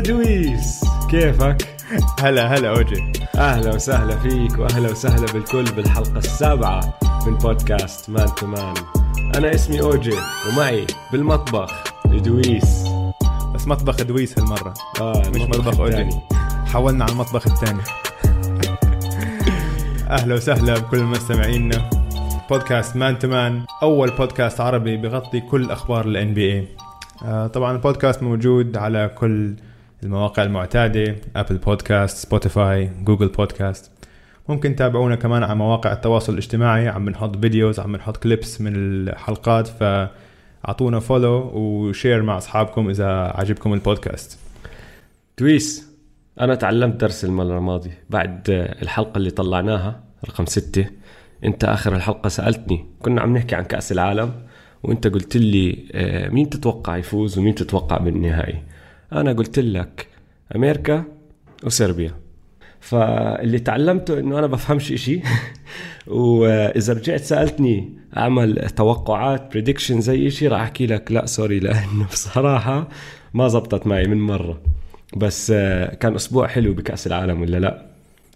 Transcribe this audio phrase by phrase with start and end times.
[0.00, 0.84] هلا دويس.
[1.10, 1.56] كيفك؟
[2.20, 3.12] هلا هلا أوجي.
[3.36, 8.74] أهلا وسهلا فيك وأهلا وسهلا بالكل بالحلقة السابعة من بودكاست man to man.
[9.34, 10.14] أنا اسمي أوجي
[10.48, 12.84] ومعي بالمطبخ دويس.
[13.54, 14.74] بس مطبخ دويس هالمرة.
[15.00, 16.08] آه مش مطبخ أوجي.
[16.66, 17.82] حولنا على المطبخ الثاني.
[20.18, 21.90] أهلا وسهلا بكل مستمعينا.
[22.50, 26.68] بودكاست man to man أول بودكاست عربي بغطي كل أخبار ال NBA
[27.48, 29.54] طبعا البودكاست موجود على كل
[30.02, 33.90] المواقع المعتادة Apple Podcasts Spotify Google Podcasts
[34.48, 36.88] ممكن تتابعونا كمان على مواقع التواصل الاجتماعي.
[36.88, 43.08] عم بنحط videos عم بنحط clips من الحلقات فأعطونا follow و share مع أصحابكم إذا
[43.34, 44.38] عجبكم البودكاست
[45.38, 45.90] دويس
[46.40, 47.98] أنا تعلمت درس المرة الماضية.
[48.10, 48.50] بعد
[48.82, 50.86] الحلقة اللي طلعناها رقم ستة
[51.44, 52.86] أنت آخر الحلقة سألتني.
[53.02, 54.32] كنا عم نحكي عن كأس العالم
[54.82, 58.62] وأنت قلت لي آه، مين تتوقع يفوز ومين تتوقع بالنهائي؟
[59.12, 60.06] أنا قلت لك
[60.56, 61.04] أمريكا
[61.64, 62.14] وصربيا.
[62.80, 65.20] فاللي تعلمته إنه أنا بفهمش إشي.
[66.06, 72.88] وإذا رجعت سألتني أعمل توقعات prediction زي إشي راح أحكي لك لا sorry لأنه بصراحة
[73.34, 74.60] ما زبطت معي من مرة.
[75.16, 77.86] بس آه، كان أسبوع حلو بكأس العالم ولا لا؟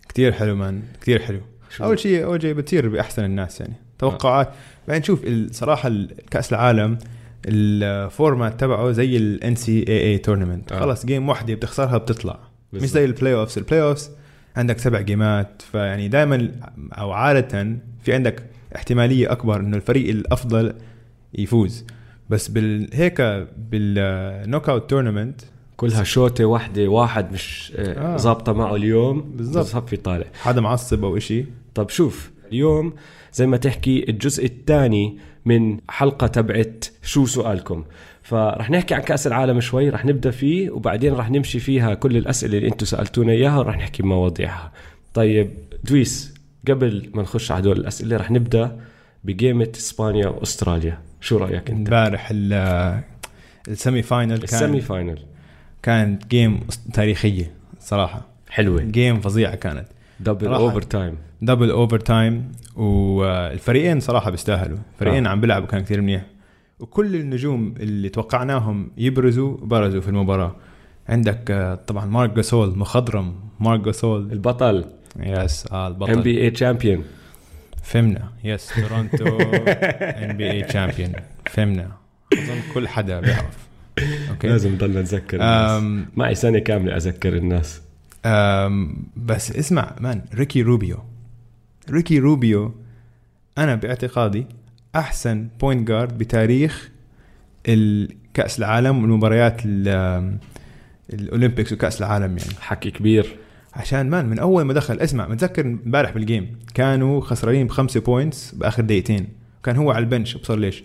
[0.08, 0.82] كتير حلو man.
[1.00, 1.40] كتير حلو.
[1.70, 3.74] شو؟ أول شيء أول شيء بتصير بأحسن الناس يعني.
[3.98, 4.52] توقعات.
[4.88, 5.92] بعدين شوف الصراحه
[6.30, 6.98] كأس العالم
[7.46, 10.80] ال format تبعه زي ال NCAA tournament آه.
[10.80, 12.38] خلص game واحدة بتخسرها بتطلع
[12.72, 12.90] مش بالضبط.
[12.94, 14.10] زي ال playoffs ال playoffs
[14.56, 16.52] عندك سبع game ات فيعني دائما
[16.92, 18.42] أو عاده في عندك
[18.76, 20.74] احتمالية أكبر إنه الفريق الأفضل
[21.34, 21.84] يفوز
[22.30, 23.20] بس بال هيك
[23.70, 25.40] بال knockout tournament
[25.76, 28.16] كلها شوطة واحدة واحد مش آه، آه.
[28.16, 29.64] ظابطة معه اليوم بالضبط.
[29.64, 32.94] صفي طالع حدا معصب أو إشي طب شوف اليوم.
[33.32, 37.84] زي ما تحكي الجزء الثاني من حلقة تبعت شو سؤالكم.
[38.22, 42.58] فرح نحكي عن كأس العالم شوي رح نبدأ فيه وبعدين رح نمشي فيها كل الأسئلة
[42.58, 44.72] اللي أنتم سألتونا إياها ورح نحكي بمواضيعها
[45.14, 45.50] طيب
[45.84, 46.34] دويس
[46.68, 48.80] قبل ما نخش على هدول الأسئلة رح نبدأ
[49.24, 50.98] بجيمة إسبانيا وأستراليا.
[51.20, 53.00] شو رأيك أنت؟ امبارح ال-
[53.68, 55.18] ال semi-final كان ال semi-final.
[55.82, 56.60] كانت جيم
[56.92, 58.26] تاريخية صراحة.
[58.50, 58.82] حلوة.
[58.82, 59.86] game فظيعة كانت.
[60.20, 60.46] double.
[60.46, 64.78] overtime double overtime والفريقين صراحة بيستاهلوا.
[64.98, 65.30] فريقين آه.
[65.30, 66.26] عم بيلعبوا كان كثير منيح.
[66.78, 70.56] وكل النجوم اللي توقعناهم يبرزوا برزوا في المباراة.
[71.08, 74.84] عندك آه، طبعا مارك جاسول مخضرم مارك جاسول البطل.
[75.20, 77.04] yes آه ام البطل BA champion
[77.82, 78.28] فهمنا.
[78.44, 79.38] yes تورونتو
[80.00, 81.12] NBA champion
[81.46, 81.90] فهمنا.
[82.32, 83.68] أظن كل حدا بيعرف.
[84.30, 86.06] okay؟ لازم نضلنا نذكر الناس.
[86.16, 87.82] معي سنة كاملة أذكر الناس.
[88.26, 90.96] أم بس اسمع man ريكي روبيو.
[91.90, 92.74] ريكي روبيو
[93.58, 94.46] أنا باعتقادي
[94.96, 96.90] أحسن point guard بتاريخ
[97.68, 100.38] الكاس العالم والمباريات ال-
[101.12, 102.54] Olympics وكأس العالم يعني.
[102.60, 103.36] حكي كبير.
[103.74, 108.54] عشان man من أول ما دخل اسمع متذكر امبارح بال game كانوا خسرانين بخمسة points
[108.54, 109.28] بآخر دقيقتين.
[109.62, 110.84] كان هو على ال bench ابصر ليش؟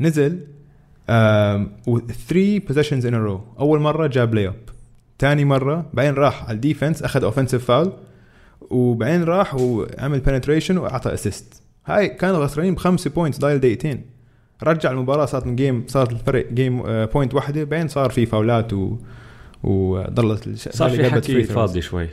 [0.00, 0.40] نزل
[1.86, 4.54] و 3 possessions in a row أول مرة جاب layup
[5.18, 7.92] ثاني مرة بعدين راح على ال defense أخذ offensive foul
[8.70, 14.04] وبعدين راح وعمل penetration وأعطى assist هاي كانوا خسرانين بخمسة points ضايل دقيقتين.
[14.62, 17.64] رجع المباراة صارت من game صارت الفرق game point واحدة.
[17.64, 18.96] بعدين صار في فاولات و
[19.62, 20.68] وضلت الش...
[20.68, 21.44] صار في حكي.
[21.44, 22.08] فاضي شوي.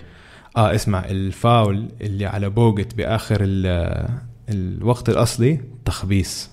[0.57, 4.09] آه اسمع الفاول اللي على بوجت بآخر ال-
[4.49, 6.49] الوقت الأصلي تخبيص.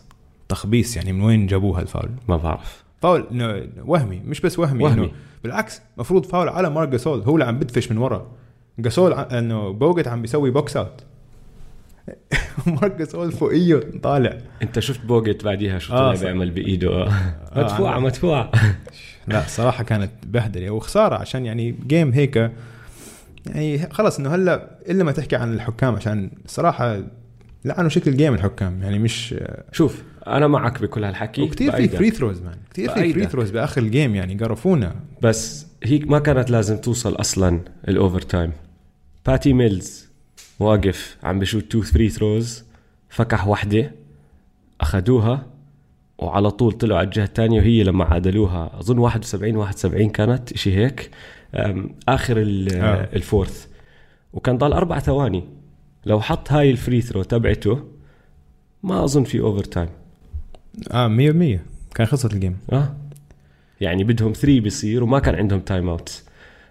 [0.48, 2.84] تخبيص يعني من وين جابوها الفاول؟ ما بعرف.
[3.02, 3.26] فاول
[3.84, 5.12] وهمي مش بس وهمي, وهمي.
[5.44, 8.26] بالعكس مفروض فاول على مارك هو اللي عم بدفش من ورا.
[8.78, 11.00] جاسول إنه بوجت عم بيسوي box out
[12.66, 14.38] مارك جاسول فوقية طالع.
[14.62, 16.22] أنت شفت بوجت بعديها شو آه، طلع صح.
[16.22, 16.90] بيعمل بإيده.
[16.90, 17.12] آه.
[17.56, 18.50] مدفوعه عم- مدفوعه
[19.28, 20.70] لا صراحة كانت بهدلة.
[20.70, 22.50] وخسارة عشان يعني game هيك
[23.46, 27.00] يعني خلص إنه هلأ إلا ما تحكي عن الحكام عشان صراحة
[27.64, 28.82] لعنوا شكل game الحكام.
[28.82, 29.34] يعني مش
[29.72, 31.42] شوف أنا معك بكل هالحكي.
[31.42, 31.88] وكثير في.
[31.88, 33.26] free throws man كثير في free.
[33.26, 34.94] throws بآخر ال game يعني قرفونا.
[35.22, 38.52] بس هيك ما كانت لازم توصل أصلا ال overtime
[39.26, 40.08] باتي ميلز
[40.60, 42.64] واقف عم ب shoot two free throws
[43.08, 43.92] فكح وحدة
[44.80, 45.46] أخذوها
[46.18, 51.10] وعلى طول طلعوا على الجهة الثانية وهي لما عادلوها أظن 71 71 كانت شيء هيك.
[52.08, 53.08] آخر ال- آه.
[53.16, 53.66] ال fourth
[54.32, 55.44] وكان ضل أربع ثواني.
[56.06, 57.84] لو حط هاي ال free throw تبعته
[58.82, 59.88] ما أظن في overtime
[60.92, 61.60] آه 100%
[61.94, 62.96] كان خلصت ال game آه.
[63.80, 66.22] يعني بدهم 3 بيصير وما كان عندهم timeout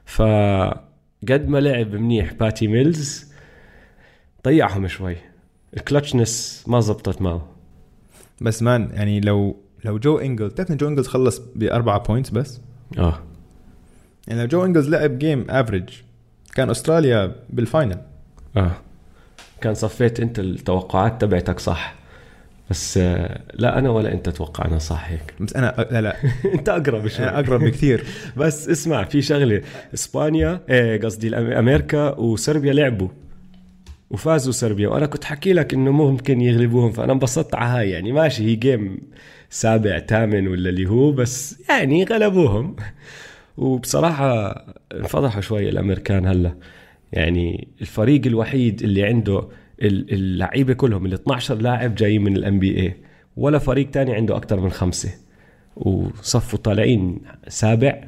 [0.06, 0.22] ف
[1.24, 3.26] قد ما لعب منيح باتي ميلز
[4.46, 5.16] ضيعهم شوي.
[5.78, 7.48] ال clutchness ما زبطت معه.
[8.42, 12.62] بس man يعني لو لو جو إنجلز بتعرف إن جو إنجلز خلص بأربعة points بس؟
[12.98, 13.20] آه.
[14.28, 15.90] يعني لو جو إنجلز لعب game average
[16.56, 18.02] كان أستراليا بال final
[18.58, 18.72] آه.
[19.62, 21.95] كان صفيت أنت التوقعات تبعتك صح.
[22.70, 26.16] بس آه، لا أنا ولا أنت توقعنا صح هيك بس أنا لا لا.
[26.56, 27.26] أنت أقرب شوي.
[27.26, 28.04] أنا أقرب بكثير.
[28.38, 29.62] بس اسمع في شغلة.
[29.94, 33.08] إسبانيا إيه قصدي أمريكا وصربيا لعبوا
[34.12, 38.44] وفازوا صربيا وأنا كنت حكي لك إنه ممكن يغلبوهم فأنا انبسطت على هاي يعني ماشي
[38.44, 38.98] هي game
[39.50, 42.76] سابع ثامن ولا اللي هو بس يعني غلبوهم.
[43.58, 44.52] وبصراحة
[44.94, 46.56] انفضحوا شوي الأمريكان هلا.
[47.12, 49.48] يعني الفريق الوحيد اللي عنده
[49.82, 52.96] اللعيبة كلهم ال 12 لاعب جايين من الام بي اي
[53.38, 55.10] ولا فريق تاني عنده أكثر من خمسة.
[55.76, 58.04] وصفوا طالعين سابع.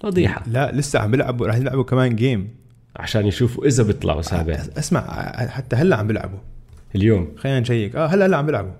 [0.00, 0.42] فضيحة.
[0.46, 2.48] لا لسه عم بيلعبوا راح يلعبوا كمان جيم
[2.96, 4.54] عشان يشوفوا إذا بيطلعوا سابع.
[4.78, 5.00] اسمع
[5.46, 6.38] حتى هلا عم بيلعبوا.
[6.94, 7.28] اليوم.
[7.36, 7.96] خلينا ن check.
[7.96, 8.72] آه هلا هلا عم بيلعبوا.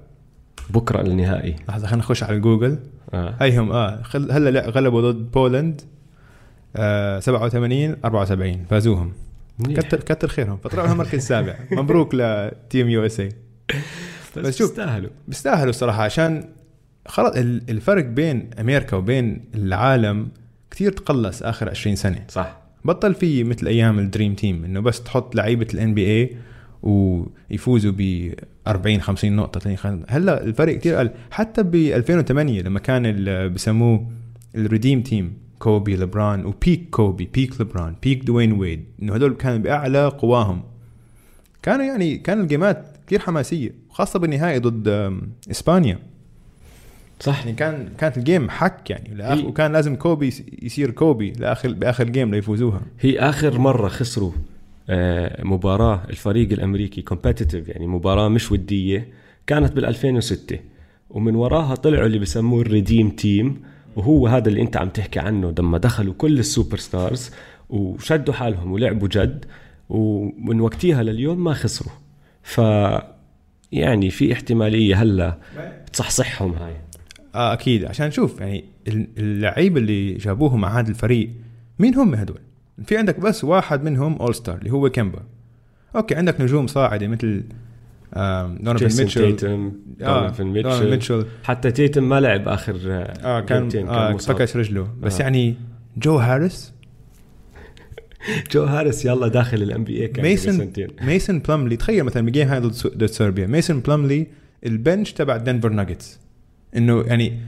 [0.71, 1.57] بكرة النهائي.
[1.69, 2.79] لحظة خلينا نخش على جوجل.
[3.15, 3.35] آه.
[3.41, 4.33] هيهم آه خل...
[4.33, 5.81] هلا لا- غلبوا ضد بولند
[6.77, 9.13] آه 87 74 فازوهم.
[9.75, 10.57] كتر كتر خيرهم.
[10.57, 11.55] فطلعوا لهم المركز السابع.
[11.73, 13.29] مبروك ل Team USA
[14.37, 14.71] بس, شوف.
[14.71, 16.45] يستاهلوا بيستاهلوا الصراحه عشان
[17.07, 20.29] خلص ال- الفرق بين أمريكا وبين العالم
[20.71, 22.25] كثير تقلص آخر 20 سنة.
[22.29, 22.59] صح.
[22.85, 26.37] بطل في مثل أيام ال dream team إنه بس تحط لعيبة ال NBA
[26.83, 28.33] ويفوزوا ب
[28.67, 31.11] 40 50 نقطة 30 خم- هلأ الفرق كثير قل.
[31.31, 33.15] حتى ب 2008 لما كان
[33.55, 34.07] بسموه
[34.55, 35.33] ال Redeem Team
[35.63, 40.63] كوبي لبران و peak كوبي peak لبران peak دوين ويد إنه هدول كانوا بأعلى قواهم.
[41.63, 44.89] كانوا يعني كان الجيمات كثير حماسية خاصة بالنهائي ضد
[45.51, 45.99] إسبانيا.
[47.21, 47.39] صح.
[47.39, 50.33] يعني كان كانت ال game حك يعني لآخر هي- وكان لازم كوبي
[50.63, 52.81] يصير كوبي لآخر بآخر game ليفوزوها.
[53.01, 54.33] هي آخر مرة خسروا
[54.91, 59.09] آه، مباراة الفريق الأمريكي competitive يعني مباراة مش ودية
[59.47, 60.59] كانت بال 2006
[61.11, 63.63] ومن وراها طلعوا اللي بسموه ال Redeem Team
[63.97, 67.31] وهو هذا اللي انت عم تحكي عنه لما دخلوا كل ال superstars
[67.71, 69.45] وشدوا حالهم ولعبوا جد
[69.89, 71.93] ومن وقتها لليوم ما خسروا.
[72.43, 72.61] ف
[73.73, 75.39] يعني في احتمالية هلا
[75.93, 76.77] تصحصحهم هاي.
[77.35, 77.85] آه أكيد.
[77.85, 81.31] عشان نشوف يعني ال- اللعيبه اللي جابوهم مع هذا الفريق
[81.79, 82.39] مين هم هدول؟
[82.87, 85.23] في عندك بس واحد منهم all star اللي هو كيمبا.
[85.97, 87.43] okay عندك نجوم صاعدة مثل
[88.61, 89.37] دونيفن ميتشل.
[89.37, 89.73] تيتم.
[90.03, 90.91] آه، ميتشل.
[90.91, 91.27] ميتشل.
[91.45, 94.17] حتى تيتم ما لعب آخر آه كان game تين، آه.
[94.17, 94.89] فكس رجله.
[95.03, 95.23] بس آه.
[95.23, 95.55] يعني
[95.97, 96.73] جو هاريس؟
[98.53, 102.61] جو هاريس يلا داخل ال NBA كان سنتين ميسون بلملي تخيل مثلا ب game هاي
[102.61, 104.27] ضد صربيا ميسون بلملي
[104.67, 106.21] ال bench تبع دنفر ناجتس.
[106.77, 107.39] إنه يعني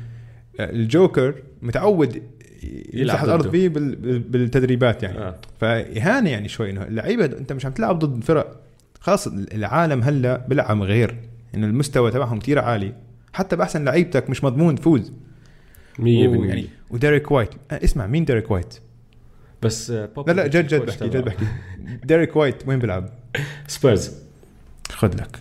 [0.60, 3.50] آه، الجوكر متعود يمسح يلعب الأرض.
[3.50, 5.18] فيه بال- بال- بالتدريبات يعني.
[5.18, 5.34] آه.
[5.60, 8.60] فإهانة يعني شوي إنه اللعيبه أنت مش عم تلعب ضد فرق
[9.04, 11.16] خلاص العالم هلا بيلعب غير
[11.54, 12.92] انه المستوى تبعهم كتير عالي.
[13.32, 15.12] حتى بأحسن لعيبتك مش مضمون تفوز.
[15.98, 17.48] 100% و- يعني وديريك وايت.
[17.70, 18.74] آه، اسمع مين ديريك وايت؟
[19.62, 21.08] بس آه، لا لا جد جد بحكي.
[21.08, 21.44] جد بحكي.
[22.04, 23.08] ديريك وايت وين بيلعب؟
[23.66, 24.12] سبيرز
[24.92, 25.38] خذ لك.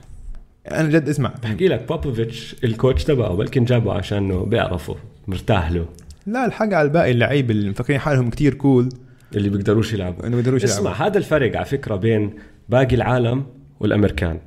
[0.72, 1.34] أنا جد اسمع.
[1.44, 4.96] بحكي لك بوبوفيتش ال coach تبعه بلكن جابه عشانه بيعرفه
[5.28, 5.86] مرتاح له.
[6.28, 8.90] لا الحق على الباقي اللعيبة اللي مفكرين حالهم كتير cool
[9.36, 10.28] اللي بيقدروش يلعبوا.
[10.28, 11.08] انه بيقدروش اسمع يلعبوا.
[11.08, 12.34] هذا الفرق على فكرة بين
[12.70, 13.46] باقي العالم
[13.80, 14.40] والأمريكان.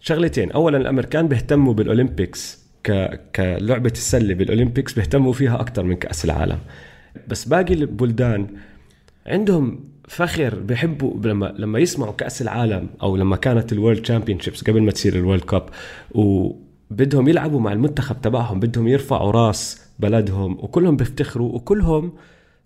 [0.00, 0.52] شغلتين.
[0.52, 3.20] اولا الأمريكان بيهتموا بال Olympics ك...
[3.36, 6.58] كلعبة السلة بال Olympics بيهتموا فيها أكثر من كأس العالم.
[7.28, 8.46] بس باقي البلدان
[9.26, 14.82] عندهم فخر بيحبوا لما لما يسمعوا كأس العالم أو لما كانت ال World Championships قبل
[14.82, 15.66] ما تصير ال World Cup
[16.14, 22.12] وبدهم يلعبوا مع المنتخب تبعهم بدهم يرفعوا راس بلدهم وكلهم بيفتخروا وكلهم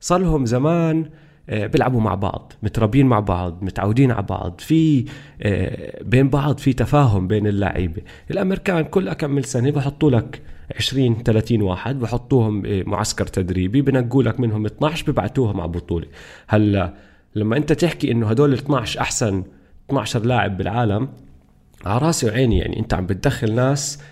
[0.00, 1.10] صار لهم زمان
[1.48, 5.04] بيلعبوا مع بعض متربين مع بعض متعودين على بعض في
[5.42, 10.42] آه، بين بعض في تفاهم بين اللعيبه الأمريكان كل كم سنة بحطوا لك
[10.76, 16.06] 20 30 واحد بحطوهم معسكر تدريبي بنقوا لك منهم 12 ببعتوهم على بطوله
[16.48, 16.94] هلأ
[17.34, 19.44] لما أنت تحكي إنه هدول ال 12 أحسن
[19.90, 21.08] 12 لاعب بالعالم
[21.86, 24.02] على راسي وعيني يعني أنت عم بتدخل ناس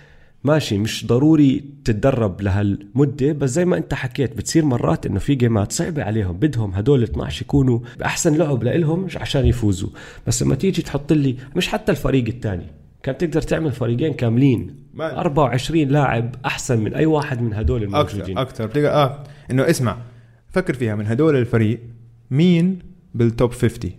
[0.45, 5.73] ماشي مش ضروري تتدرب لهالمدة بس زي ما انت حكيت بتصير مرات انه في جيمات
[5.73, 9.89] صعبة عليهم بدهم هدول 12 يكونوا بأحسن لعب لإلهم عشان يفوزوا.
[10.27, 12.67] بس لما تيجي تحط لي مش حتى الفريق الثاني
[13.03, 18.11] كان تقدر تعمل فريقين كاملين؟ ما- 24 لاعب أحسن من أي واحد من هدول أكثر
[18.15, 18.39] الموجودين.
[18.39, 18.67] أكثر.
[18.67, 19.97] بتلقى آه إنه اسمع
[20.49, 21.81] فكر فيها من هدول الفريق
[22.31, 22.79] مين
[23.15, 23.91] بال top 50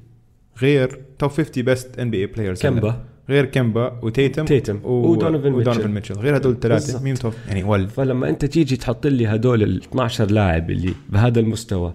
[0.62, 3.04] غير top 50 best NBA players كمبا.
[3.29, 4.89] غير كمبا وتيتم تيتم و...
[4.89, 5.91] ودونيفن ودونيفن ميتشل.
[5.91, 6.15] ميتشل.
[6.15, 7.03] غير هدول الثلاثة.
[7.03, 7.88] مين top؟ يعني Well.
[7.88, 11.94] فلما انت تيجي تحط لي هدول ال 12 لاعب اللي بهذا المستوى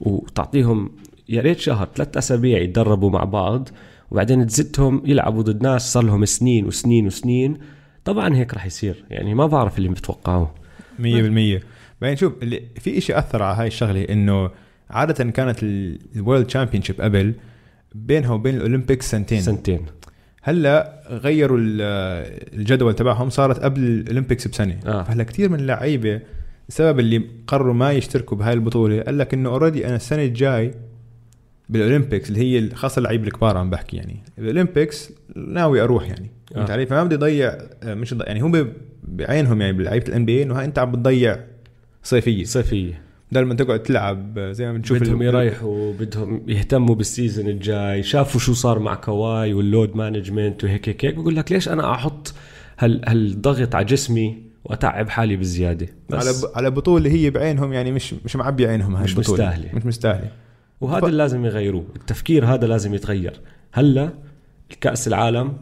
[0.00, 0.90] وتعطيهم
[1.28, 3.68] يا ريت شهر ثلاث أسابيع يتدربوا مع بعض
[4.10, 7.58] وبعدين تزتهم يلعبوا ضد ناس صار لهم سنين وسنين وسنين
[8.04, 9.04] طبعا هيك راح يصير.
[9.10, 10.54] يعني ما بعرف اللي بتوقعوه.
[10.98, 11.02] 100%
[12.00, 14.50] بعدين شوف اللي في شيء أثر على هاي الشغلة إنه
[14.90, 15.62] عادة كانت
[16.16, 17.34] ال World Championship قبل
[17.94, 19.40] بينها وبين ال Olympics سنتين.
[19.40, 19.80] سنتين.
[20.42, 21.80] هلا غيروا ال-
[22.60, 24.80] الجدول تبعهم صارت قبل ال Olympics بسنة.
[24.86, 25.02] آه.
[25.02, 26.20] فهلا كثير من اللعيبة
[26.68, 30.74] السبب اللي قرروا ما يشتركوا بهاي البطولة قال لك إنه already أنا السنة الجاي
[31.68, 34.16] بال Olympics اللي هي خاصة اللعيبة الكبار عم بحكي يعني.
[34.38, 36.30] بال Olympics ناوي أروح يعني.
[36.52, 36.54] آه.
[36.54, 38.72] فهمت علي؟ فما بدي اضيع آه، مش ضيع يعني هم
[39.04, 41.40] بعينهم يعني بلعيبة ال NBA إنه أنت عم بتضيع
[42.02, 42.44] صيفية.
[42.44, 43.02] صيفية.
[43.32, 48.40] بدل ما تقعد تلعب زي ما بنشوف بدهم يريحوا بدهم يهتموا بال season الجاي شافوا
[48.40, 51.14] شو صار مع كواي وال load management وهيك هيك هيك.
[51.14, 52.34] بقول لك ليش أنا أحط
[52.78, 56.56] هال هالضغط على جسمي وأتعب حالي بالزيادة؟ بس على ب...
[56.56, 59.44] على بطولة هي بعينهم يعني مش مش معبي عينهم هاي مش البطولة.
[59.44, 59.68] مستاهلة.
[59.74, 60.28] مش مستاهلة.
[60.80, 61.84] وهذا ف- اللي لازم يغيروه.
[61.96, 63.40] التفكير هذا لازم يتغير.
[63.72, 64.10] هلأ
[64.70, 65.52] الكأس العالم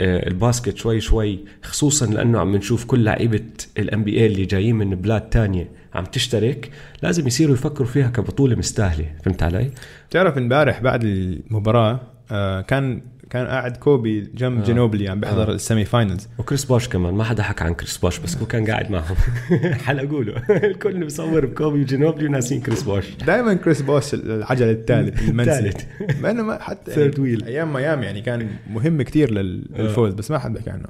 [0.00, 3.40] آه، ال basket شوي شوي خصوصا لأنه عم نشوف كل لعيبة
[3.78, 6.70] ال NBA اللي جايين من بلاد تانية عم تشترك
[7.02, 9.70] لازم يصيروا يفكروا فيها كبطولة مستاهلة فهمت علي؟
[10.10, 14.64] بتعرف امبارح بعد المباراة آه كان كان قاعد كوبي جنب آه.
[14.64, 15.54] جنوبلي عم بيحضر آه.
[15.54, 18.90] ال semifinals وكريس باش كمان ما حدا حكى عن كريس باش بس هو كان قاعد
[18.90, 19.16] معهم
[19.86, 25.80] حلقوا له الكل بيصور بكوبي وجينوبلي وناسين كريس باش دائما كريس بوش العجل الثالث الثالث.
[26.22, 27.46] مع إنه ما حتى Third wheel.
[27.46, 29.82] أيام ميامي يعني كان مهم كتير لل- آه.
[29.82, 30.86] للفوز بس ما حد بيحكي عنه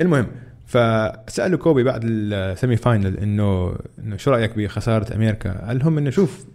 [0.00, 0.26] المهم
[0.68, 6.46] فسألوا كوبي بعد ال semifinal إنه إنه شو رأيك بخسارة أمريكا؟ قال لهم إنه شوف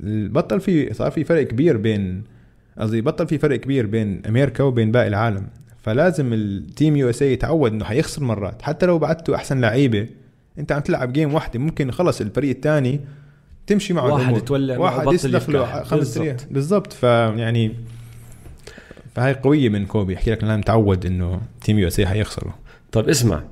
[0.00, 2.24] بطل في صار في فرق كبير بين
[2.78, 5.46] قصدي بطل في فرق كبير بين أمريكا وبين باقي العالم
[5.82, 10.06] فلازم ال Team USA يتعود إنه حيخسر مرات حتى لو بعتوا أحسن لعيبة
[10.58, 13.00] أنت عم تلعب game واحدة ممكن خلص الفريق الثاني
[13.66, 14.38] تمشي معه واحد الأمور.
[14.38, 15.82] يتولع واحد بطل يسلخ له يفتح.
[15.82, 16.18] خمس
[16.50, 16.92] بالضبط.
[16.92, 17.72] فيعني
[19.14, 22.52] فهي قوية من كوبي يحكي لك أنا متعود إنه Team USA حيخسروا
[22.96, 23.42] طيب اسمع.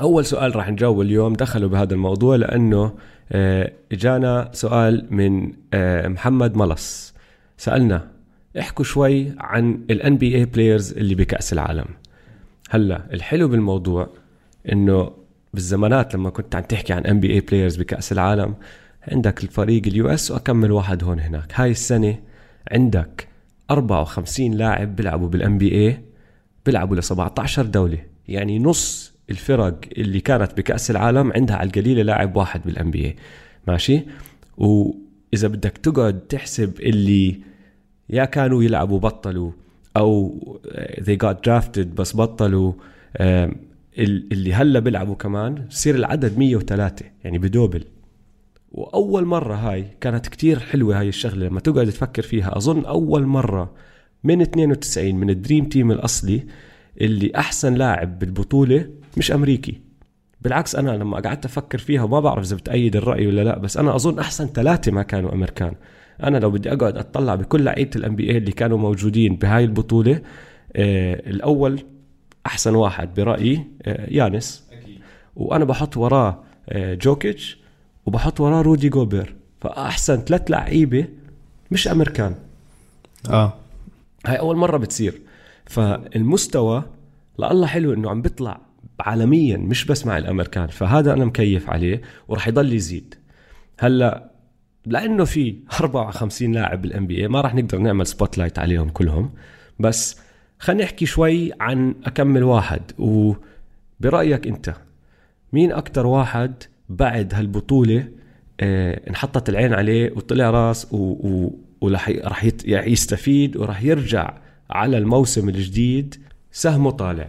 [0.00, 2.94] أول سؤال راح نجاوبه اليوم دخلوا بهذا الموضوع لأنه
[3.32, 7.14] آه، إجانا سؤال من آه، محمد ملص.
[7.56, 8.10] سألنا
[8.58, 11.84] احكوا شوي عن ال NBA players اللي بكأس العالم.
[12.70, 14.08] هلأ الحلو بالموضوع
[14.72, 15.10] إنه
[15.54, 18.54] بالزمانات لما كنت عم تحكي عن NBA players بكأس العالم
[19.08, 21.52] عندك الفريق ال US وأكمل واحد هون هناك.
[21.54, 22.18] هاي السنة
[22.72, 23.28] عندك
[23.70, 26.00] 54 لاعب بيلعبوا بال NBA
[26.66, 28.09] بيلعبوا ل 17 دولة.
[28.30, 33.16] يعني نص الفرق اللي كانت بكأس العالم عندها على القليله لاعب واحد بال NB
[33.68, 34.00] ماشي؟
[34.58, 37.40] وإذا بدك تقعد تحسب اللي
[38.10, 39.50] يا كانوا يلعبوا بطلوا
[39.96, 40.38] أو
[41.00, 42.72] they got drafted بس بطلوا
[43.98, 47.84] اللي هلا بيلعبوا كمان بصير العدد 103 يعني بدوبل.
[48.72, 52.56] وأول مرة هاي كانت كتير حلوة هاي الشغلة لما تقعد تفكر فيها.
[52.56, 53.72] أظن أول مرة
[54.24, 56.42] من 92 من الدريم تيم الأصلي
[57.00, 59.80] اللي أحسن لاعب بالبطولة مش أمريكي.
[60.40, 63.96] بالعكس أنا لما قعدت أفكر فيها وما بعرف إذا بتأيد الرأي ولا لا بس أنا
[63.96, 65.74] أظن أحسن ثلاثة ما كانوا أمريكان.
[66.22, 70.22] أنا لو بدي أقعد أطلع بكل لعيبه الان بي اللي كانوا موجودين بهاي البطولة
[70.76, 71.80] آه الأول
[72.46, 74.64] أحسن واحد برأيي آه يانيس.
[75.36, 77.58] وأنا بحط وراه آه جوكيتش
[78.06, 79.34] وبحط وراه رودي جوبير.
[79.60, 81.04] فأحسن ثلاث لعيبة
[81.70, 82.34] مش أمريكان.
[83.30, 83.54] آه.
[84.26, 85.20] هاي أول مرة بتصير.
[85.70, 86.84] فالمستوى
[87.38, 88.60] لله حلو انه عم بيطلع
[89.00, 90.66] عالميا مش بس مع الأمريكان.
[90.66, 93.14] فهذا أنا مكيف عليه ورح يضل يزيد.
[93.78, 94.30] هلأ
[94.86, 99.30] لأنه في 54 لاعب بال NB ما راح نقدر نعمل spotlight عليهم كلهم.
[99.78, 100.20] بس
[100.58, 104.74] خلينا نحكي شوي عن أكمل واحد وبرأيك أنت
[105.52, 106.54] مين أكتر واحد
[106.88, 108.08] بعد هالبطولة
[108.60, 110.96] آه انحطت العين عليه وطلع راس و,
[111.80, 111.90] و
[112.64, 116.14] يعني يستفيد وراح يرجع على الموسم الجديد
[116.52, 117.28] سهمه طالع.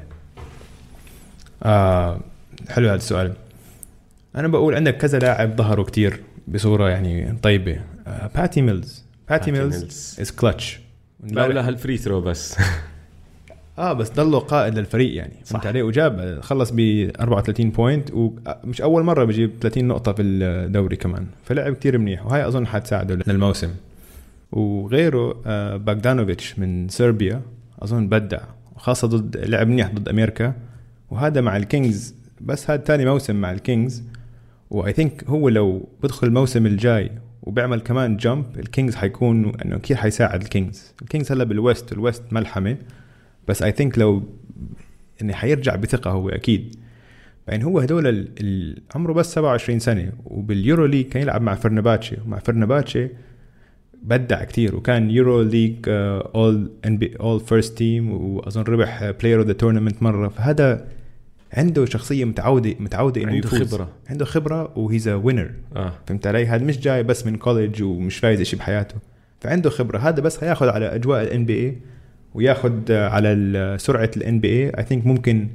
[1.63, 2.19] آه
[2.69, 3.33] حلو هذا السؤال.
[4.35, 7.81] أنا بقول عندك كذا لاعب ظهروا كتير بصورة يعني طيبة.
[8.07, 10.17] آه باتي ميلز باتي ميلز.
[10.21, 10.79] از كلتش
[11.23, 12.57] لولا هال free throw بس.
[13.77, 15.33] آه بس ضله قائد للفريق يعني.
[15.43, 15.51] صح.
[15.51, 16.79] فهمت عليه وجاب خلص ب
[17.19, 21.27] 34 points ومش أول مرة بجيب 30 نقطة في الدوري كمان.
[21.45, 23.69] فلعب كتير منيح وهي أظن حتساعده للموسم.
[24.51, 27.41] وغيره آه بوغدانوفيتش من صربيا
[27.79, 28.39] أظن بدع
[28.75, 30.53] خاصه ضد لعب منيح ضد أمريكا.
[31.09, 34.03] وهذا مع الكينجز بس هذا ثاني موسم مع الكينجز.
[34.69, 37.11] و I think هو لو بدخل الموسم الجاي
[37.43, 40.93] وبيعمل كمان jump الكينجز حيكون إنه كثير حيساعد الكينجز.
[41.01, 42.77] الكينجز هلا بال West ال West ملحمة.
[43.47, 44.23] بس I think لو
[45.21, 46.75] إنه حيرجع بثقة هو أكيد.
[47.47, 48.27] يعني هو هدول.
[48.95, 52.17] عمره بس 27 سنة وبال EuroLeague كان يلعب مع فرنباتشي.
[52.25, 53.09] ومع فرنباتشي
[54.03, 60.03] بدع كتير وكان EuroLeague all NB all first team وأظن ربح player of the tournament
[60.03, 60.27] مرة.
[60.27, 60.87] فهذا
[61.53, 63.73] عنده شخصية متعودة متعودة إنه عنده يفوز.
[63.73, 63.89] خبرة.
[64.09, 65.93] عنده خبرة و he's winner آه.
[66.07, 68.95] فهمت علي؟ هذا مش جاي بس من college ومش فايز شيء بحياته.
[69.41, 69.97] فعنده خبرة.
[69.97, 71.77] هذا بس هياخذ على أجواء ال NBA
[72.33, 75.47] وياخذ على سرعة ال NBA I think ممكن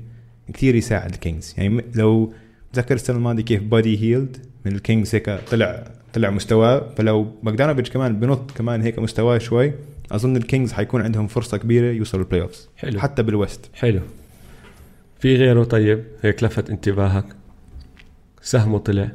[0.54, 2.32] كثير يساعد الكينجز يعني لو
[2.72, 4.36] تذكر السنة الماضية كيف بادي هيلد
[4.66, 5.84] من الكينجز هيك طلع
[6.16, 9.72] طلع مستواه فلو بوغدانوفيتش كمان بنط كمان هيك مستواه شوي
[10.12, 13.00] أظن الكينجز حيكون عندهم فرصة كبيرة يوصلوا ال playoffs حلو.
[13.00, 13.70] حتى بال West.
[13.74, 14.00] حلو.
[15.18, 17.24] في غيره طيب؟ هيك لفت انتباهك؟
[18.42, 19.08] سهمه طلع.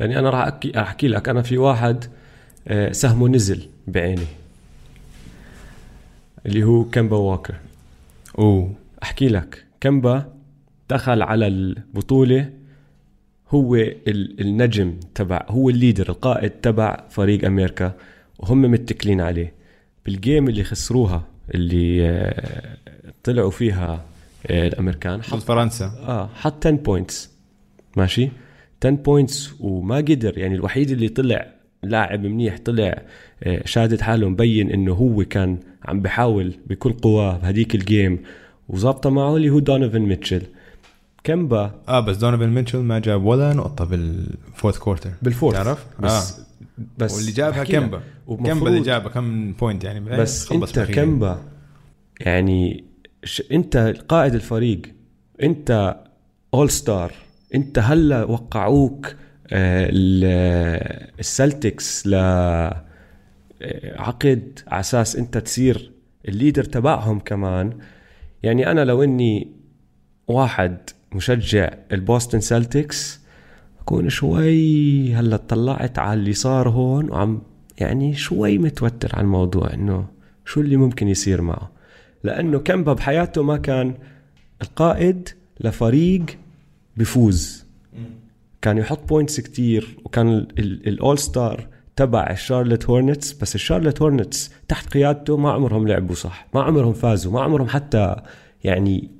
[0.00, 1.28] لأني أنا راح احكي راح أحكي لك.
[1.28, 2.04] أنا في واحد
[2.68, 4.26] آه، سهمه نزل بعيني.
[6.46, 7.54] اللي هو كمبا واكر
[8.38, 8.74] أوه.
[9.02, 9.64] أحكي لك.
[9.80, 10.32] كمبا
[10.90, 12.50] دخل على البطولة
[13.54, 17.92] هو ال- النجم تبع هو ال leader القائد تبع فريق أمريكا
[18.38, 19.52] وهم متكلين عليه.
[20.06, 22.76] بال game اللي خسروها اللي آه،
[23.24, 24.04] طلعوا فيها
[24.46, 25.84] آه، الأمريكان حط فرنسا.
[25.86, 27.30] آه حط 10 points
[27.96, 28.28] ماشي؟
[28.84, 31.46] 10 points وما قدر يعني الوحيد اللي طلع
[31.82, 33.02] لاعب منيح طلع
[33.42, 38.18] آه، شادد حاله مبين إنه هو كان عم بحاول بكل قواه بهديك ال game.
[38.68, 40.42] وظابطة معه اللي هو دونوفان ميتشل
[41.24, 45.54] كمبا آه بس دونوفان ميتشل ما جاب ولا نقطة بال fourth quarter بال fourth.
[45.56, 46.44] تعرف؟ بس آه.
[46.98, 50.90] بس واللي جابها كمبا كمبا اللي جابها كم point يعني؟ بس خلص أنت.
[50.90, 51.42] كمبا
[52.20, 52.84] يعني
[53.24, 53.42] ش...
[53.52, 53.76] أنت
[54.08, 54.82] قائد الفريق
[55.42, 55.96] أنت
[56.54, 57.12] All-Star
[57.54, 59.06] أنت هلا وقعوك
[59.52, 62.84] آه، ال- السلتكس ل آه،
[63.96, 65.90] عقد على أساس أنت تصير
[66.28, 67.78] ال leader تبعهم كمان.
[68.42, 69.48] يعني أنا لو إني
[70.28, 70.78] واحد
[71.14, 73.20] مشجع البوستن سلتكس
[73.80, 77.42] أكون شوي هلأ اطلعت على اللي صار هون وعم
[77.78, 80.06] يعني شوي متوتر على الموضوع إنه
[80.44, 81.70] شو اللي ممكن يصير معه.
[82.24, 83.94] لأنه كمبا بحياته ما كان
[84.62, 85.28] القائد
[85.60, 86.24] لفريق
[86.96, 87.64] بفوز.
[88.62, 95.36] كان يحط points كتير وكان ال All-Star تبع الشارلت هورنتس بس الشارلت هورنتس تحت قيادته
[95.36, 98.16] ما عمرهم لعبوا صح ما عمرهم فازوا ما عمرهم حتى
[98.64, 99.10] يعني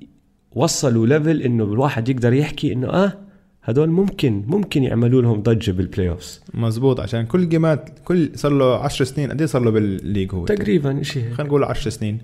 [0.55, 3.13] وصلوا level إنه الواحد يقدر يحكي إنه آه
[3.63, 8.51] هدول ممكن ممكن يعملوا لهم ضجة بال playoffs مزبوط عشان كل game ات كل صار
[8.51, 11.89] له 10 سنين قد إيه صار له بال league هو؟ تقريبا شيء خلينا نقول 10
[11.91, 12.17] سنين.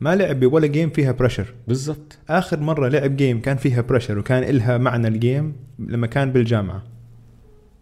[0.00, 2.18] ما لعب بولا game فيها pressure بالضبط.
[2.28, 6.82] آخر مرة لعب game كان فيها pressure وكان إلها معنى ال game لما كان بالجامعة.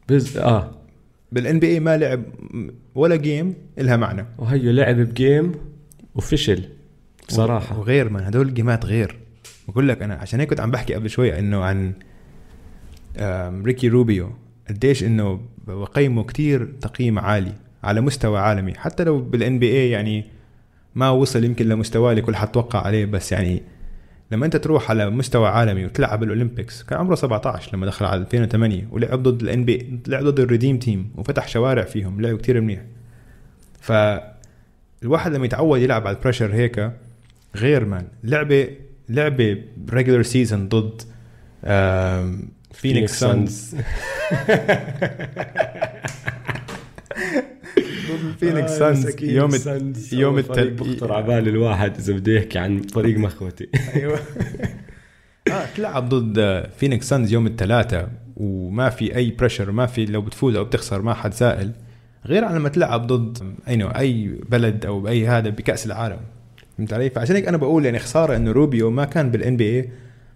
[0.08, 0.38] بز...
[0.38, 0.70] آه.
[1.32, 2.22] بال NBA ما لعب
[2.94, 4.26] ولا game إلها معنى.
[4.38, 5.52] وهيو لعب ب game
[6.14, 6.64] وفشل
[7.28, 9.21] بصراحه وغير من هدول ال game ات غير.
[9.68, 11.92] بقول لك أنا عشان هيك كنت عم بحكي قبل شوي إنه عن
[13.64, 14.31] ريكي روبيو
[14.68, 17.53] قديش إنه بقيمه كتير تقييم عالي
[17.85, 20.25] على مستوى عالمي حتى لو بال NBA يعني
[20.94, 23.62] ما وصل يمكن لمستواه اللي كل حتوقع عليه بس يعني
[24.31, 28.20] لما أنت تروح على مستوى عالمي وتلعب بال Olympics كان عمره 17 لما دخل على
[28.20, 32.61] 2008 ولعب ضد ال NB لعب ضد ال Redeem Team وفتح شوارع فيهم لعب كتير
[32.61, 32.81] منيح.
[33.81, 33.92] ف
[35.03, 36.92] الواحد لما يتعود يلعب على ال pressure هيك
[37.57, 38.68] غير من لعبة
[39.12, 39.59] لعبة
[39.90, 41.03] regular season ضد
[42.72, 43.77] فينيكس سانز
[48.11, 49.51] ضد فينيكس سانز يوم
[50.12, 50.70] يوم التل...
[50.70, 53.68] بخطر على بال الواحد إذا بده يحكي عن فريق مخوتي.
[53.94, 54.18] أيوه.
[55.51, 60.57] آه تلعب ضد فينيكس سانز يوم الثلاثاء وما في أي pressure ما في لو بتفوز
[60.57, 61.72] أو بتخسر ما حد سائل
[62.27, 66.20] غير عن لما تلعب ضد اي أي بلد أو باي هذا بكأس العالم.
[66.78, 69.88] فهمت علي؟ فعشان هيك أنا بقول يعني خسارة إنه روبيو ما كان بال NBA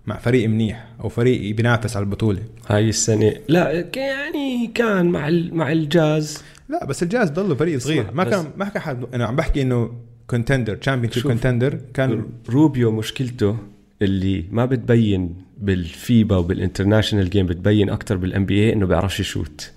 [0.06, 5.30] مع فريق منيح أو فريق بينافس على البطولة هاي السنة لا يعني كان مع.
[5.52, 9.36] مع الجاز لا بس الجاز ضله فريق صغير ما كان ما كان حد أنا عم
[9.36, 9.92] بحكي إنه
[10.26, 11.22] contender championship.
[11.22, 13.56] contender كان روبيو مشكلته
[14.02, 19.70] اللي ما بتبين بالفيبا وبال international game بتبين أكثر بال NBA إنه بيعرفش يشوت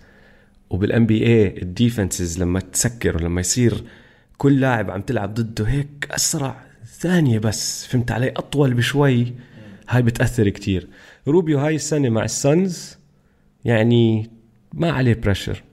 [0.69, 3.83] وبال NBA ال defenses لما تسكر ولما يصير
[4.39, 9.33] كل لاعب عم تلعب ضده هيك أسرع ثانية بس فهمت علي؟ أطول بشوي.
[9.89, 10.87] هاي بتأثر كتير.
[11.27, 12.97] روبيو هاي السنة مع السنز
[13.65, 14.29] يعني
[14.73, 15.63] ما عليه pressure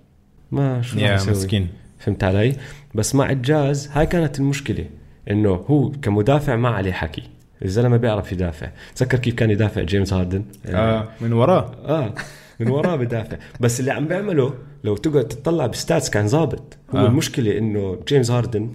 [0.53, 1.69] ما شو يسوي؟ مسكين.
[1.99, 2.57] فهمت علي؟
[2.95, 4.87] بس مع الجاز هاي كانت المشكلة
[5.31, 7.23] إنه هو كمدافع ما عليه حكي.
[7.65, 8.71] الزلمة بيعرف يدافع.
[8.97, 11.75] تذكر كيف كان يدافع جيمس هاردن؟ آه من وراه.
[11.85, 12.15] آه.
[12.61, 13.37] من وراه بدافع.
[13.61, 17.07] بس اللي عم بيعمله لو تقعد تطلع ب stats كان ظابط هو آه.
[17.07, 18.71] المشكلة إنه جيمس هاردن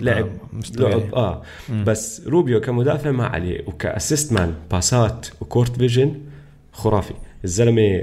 [0.00, 1.42] لعب آه، لعب آه.
[1.86, 6.14] بس روبيو كمدافع ما عليه وك assist man باسات و court vision
[6.72, 7.14] خرافي.
[7.44, 8.02] الزلمة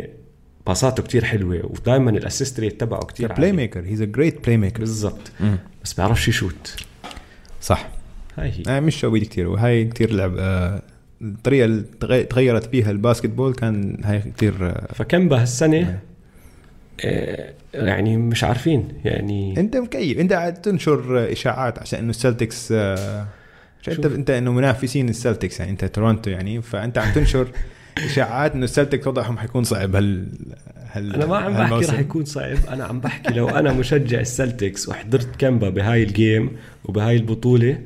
[0.67, 3.58] باساته كتير حلوة ودائما ال assist rate تبعه كتير play عالي.
[3.58, 5.32] maker he's a great playmaker بالضبط
[5.84, 6.75] بس بيعرفش يشوت.
[7.62, 7.89] صح.
[8.38, 8.63] هاي هي.
[8.67, 10.82] آه مش شوي كثير وهاي كثير لعب آه
[11.21, 16.01] الطريقة اللي تغي- تغيرت فيها ال basketball كان هاي كثير فكيمبا هالسنة إيه.
[17.06, 23.25] آه، يعني مش عارفين يعني أنت مكيف أنت قاعد تنشر إشاعات عشان إنه السلتكس آه،
[23.82, 24.06] عشان انت.
[24.06, 27.47] أنت إنه منافسين السلتكس يعني أنت تورونتو يعني فأنت عم تنشر
[28.06, 30.28] إشاعات إنه السلتكس وضعهم حيكون صعب هال
[30.91, 31.91] هال أنا ما عم بحكي.
[31.93, 36.51] رح يكون صعب أنا عم بحكي لو أنا مشجع السلتكس وحضرت كيمبا بهاي ال game
[36.86, 37.78] وبهاي البطولة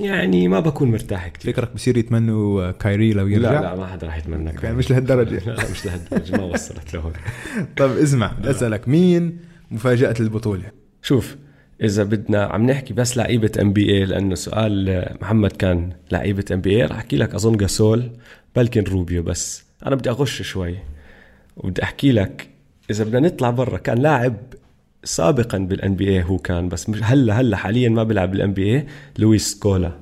[0.00, 4.06] يعني ما بكون مرتاح كثير فكرك بصير يتمنوا كايري لو يرجع؟ لا لا ما حدا
[4.06, 5.38] رح يتمنى يعني مش لهالدرجة.
[5.46, 7.12] لا لا مش لهالدرجة ما وصلت لهون.
[7.76, 9.38] طب اسمع بدي اسالك مين
[9.70, 10.70] مفاجأة البطولة؟
[11.02, 11.36] شوف
[11.82, 17.16] إذا بدنا عم نحكي بس لعيبة NBA لأنه سؤال محمد كان لعيبة NBA رح أحكي
[17.16, 18.10] لك أظن جاسول
[18.56, 19.64] بلكن روبيو بس.
[19.86, 20.78] أنا بدي أغش شوي.
[21.56, 22.48] وبدي أحكي لك
[22.90, 24.36] إذا بدنا نطلع برا كان لاعب
[25.06, 28.86] سابقا بال NBA هو كان بس هلأ هلأ حاليا ما بيلعب بال NBA
[29.18, 29.92] لويس سكولا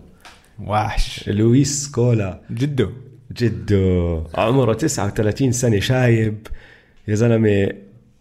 [0.66, 1.28] وحش.
[1.28, 2.90] لويس سكولا جده
[3.32, 6.46] جده عمره 39 سنة شايب.
[7.08, 7.68] يا زلمة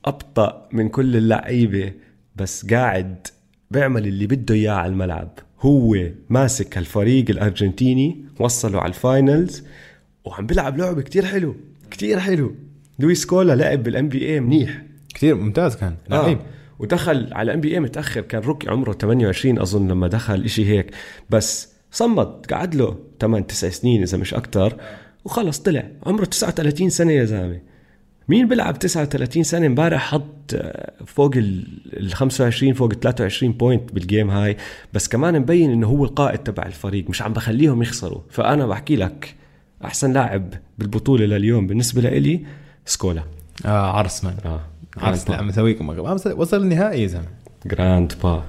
[0.05, 1.93] أبطأ من كل اللعيبة
[2.35, 3.27] بس قاعد
[3.71, 5.39] بيعمل اللي بده إياه على الملعب.
[5.61, 5.97] هو
[6.29, 9.63] ماسك الفريق الأرجنتيني وصلوا على ال finals
[10.25, 11.55] وعم بيلعب لعب كتير حلو
[11.91, 12.55] كتير حلو.
[12.99, 14.81] لويس سكولا لعب بال NBA منيح.
[15.15, 16.37] كثير ممتاز كان لعيب.
[16.37, 16.62] آه.
[16.83, 20.91] ودخل على NBA متأخر كان rookie عمره 28 أظن لما دخل إشي هيك.
[21.29, 24.75] بس صمد قعد له 8 9 سنين إذا مش أكثر
[25.25, 25.87] وخلص طلع.
[26.05, 27.59] عمره 39 سنة يا زلمة.
[28.27, 31.67] مين بيلعب 39 سنة؟ امبارح حط آه، فوق ال
[31.99, 34.57] ال 25 فوق ال 23 بوينت بالجيم هاي.
[34.93, 38.21] بس كمان مبين إنه هو القائد تبع الفريق مش عم بخليهم يخسروا.
[38.29, 39.35] فأنا بحكي لك
[39.85, 42.45] أحسن لاعب بالبطولة لليوم بالنسبة لإلي
[42.85, 43.23] سكولا.
[43.65, 44.72] آه عرس مان آه.
[44.97, 45.41] عرس لا
[46.13, 47.27] وصل- وصل النهائي يا زلمة.
[47.65, 48.43] جراند با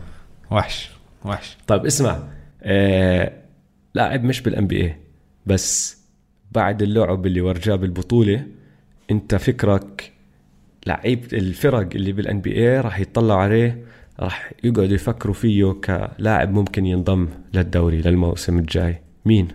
[0.51, 0.91] وحش
[1.25, 1.57] وحش.
[1.67, 2.19] طيب اسمع.
[2.63, 3.33] آه
[3.95, 4.97] لاعب مش بال NBA
[5.47, 5.99] بس
[6.53, 8.47] بعد اللعب اللي ورجاه بالبطولة
[9.11, 10.13] انت فكرك
[10.87, 13.85] لعيب الفرق اللي بال NBA راح يطلعوا عليه
[14.21, 19.01] راح يقعدوا يفكروا فيه كلاعب ممكن ينضم للدوري للموسم الجاي.
[19.25, 19.49] مين؟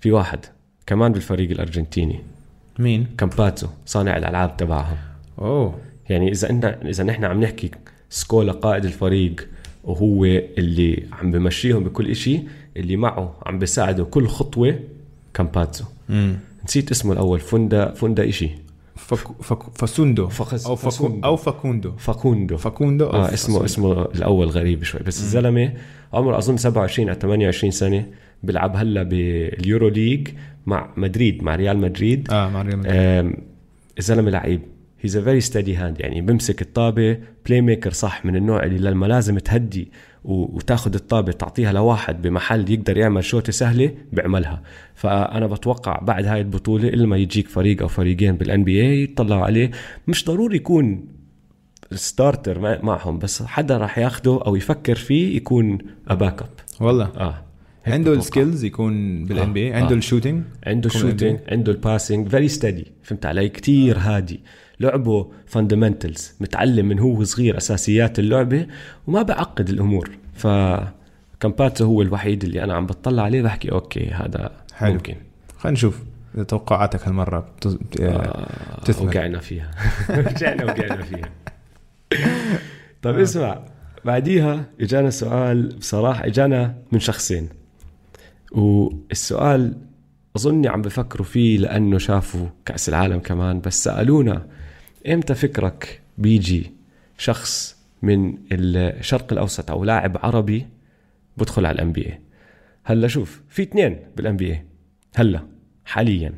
[0.00, 0.38] في واحد
[0.86, 2.20] كمان بالفريق الأرجنتيني.
[2.78, 4.96] مين؟ كامباتسو صانع الألعاب تبعهم.
[5.38, 5.74] أوه.
[6.08, 7.70] يعني إذا انت إذا نحن عم نحكي
[8.10, 9.48] سكولا قائد الفريق
[9.84, 12.40] وهو اللي عم بمشيهم بكل إشي
[12.76, 14.78] اللي معه عم بيساعده كل خطوة
[15.34, 15.84] كامباتسو.
[16.10, 18.50] امم نسيت اسمه الأول فوندا فوندا إشي.
[18.96, 19.42] فك...
[19.42, 19.58] فك...
[19.74, 20.24] فاسوندو.
[20.24, 20.76] أو فكو...
[20.76, 21.26] فاسوندو.
[21.26, 21.92] أو فاكوندو.
[21.98, 22.56] فاكوندو.
[22.56, 23.64] فاكوندو آه اسمه فاسوندو.
[23.64, 25.72] اسمه الأول غريب شوي بس الزلمة
[26.12, 28.06] عمره أظن 27 أو 28 سنة
[28.42, 30.28] بيلعب هلا بال EuroLeague
[30.66, 32.28] مع مدريد مع ريال مدريد.
[32.30, 33.44] آه مع ريال مدريد.
[33.98, 34.60] الزلمة لعيب.
[35.00, 39.38] he's a very steady hand يعني بمسك الطابة playmaker صح من النوع اللي لما لازم
[39.38, 39.90] تهدي
[40.24, 44.62] وتاخذ الطابة تعطيها لواحد بمحل يقدر يعمل شوطه سهلة بيعملها
[44.94, 49.70] فأنا بتوقع بعد هاي البطولة إلا ما يجيك فريق أو فريقين بال NBA يطلعوا عليه
[50.08, 51.06] مش ضروري يكون
[51.92, 55.78] starter مع- معهم بس حدا راح ياخده أو يفكر فيه يكون
[56.10, 56.48] backup
[56.80, 57.42] والله آه
[57.86, 58.12] عنده.
[58.12, 59.76] ال skills يكون بال NBA.
[59.76, 59.98] عنده آه.
[59.98, 64.40] ال shooting عنده ال shooting عنده ال passing very steady فهمت علي كتير هادي
[64.80, 68.66] لعبه fundamentals متعلم من هو صغير أساسيات اللعبة
[69.06, 70.10] وما بعقد الأمور.
[70.34, 70.46] ف
[71.40, 74.92] كامباتسو هو الوحيد اللي أنا عم بطلع عليه بحكي okay هذا حلو.
[74.92, 75.14] ممكن.
[75.58, 76.02] خلينا نشوف
[76.48, 77.74] توقعاتك هالمرة بتز...
[77.74, 78.00] بت...
[78.00, 79.08] آه تثمر.
[79.08, 79.70] وقعنا فيها.
[80.10, 81.30] رجعنا وقعنا فيها.
[83.02, 83.62] طيب اسمع.
[84.04, 87.48] بعديها إجانا سؤال بصراحة إجانا من شخصين.
[88.52, 89.76] والسؤال
[90.36, 94.46] اظني عم بفكروا فيه لأنه شافوا كأس العالم كمان بس سألونا
[95.08, 96.72] إمتى فكرك بيجي
[97.18, 100.66] شخص من الشرق الأوسط أو لاعب عربي
[101.36, 102.14] بدخل على ال NBA
[102.84, 104.62] هلا شوف في اثنين بال NBA
[105.16, 105.40] هلا
[105.84, 106.34] حاليا.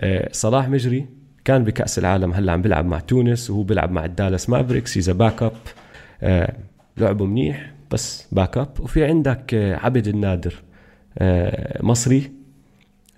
[0.00, 1.06] آه، صلاح مجري
[1.44, 5.12] كان بكأس العالم هلا عم بيلعب مع تونس وهو بيلعب مع ال Dallas Mavericks as
[5.12, 5.52] a backup
[6.96, 10.54] لعبه منيح بس backup وفي عندك آه، عبد النادر
[11.18, 12.32] آه، مصري.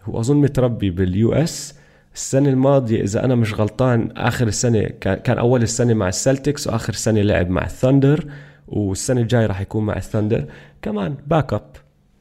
[0.04, 1.79] هو أظن متربي بال US.
[2.14, 6.92] السنة الماضية إذا أنا مش غلطان آخر السنة كان أول السنة مع ال Celtics وآخر
[6.92, 8.24] السنة لعب مع ال Thunder
[8.68, 10.44] والسنة الجاي راح يكون مع ال Thunder
[10.83, 11.70] كمان backup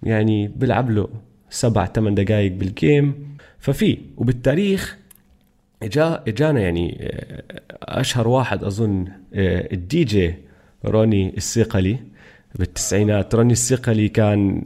[0.03, 1.07] يعني بيلعب له
[1.49, 3.37] سبع ثمان دقائق بال game.
[3.59, 4.97] ففي وبالتاريخ
[5.83, 7.43] اجا إجانا يعني آه،
[7.83, 10.35] أشهر واحد أظن آه، الدي جي
[10.85, 11.97] روني الصيقلي
[12.55, 14.63] بالتسعينات روني الصيقلي كان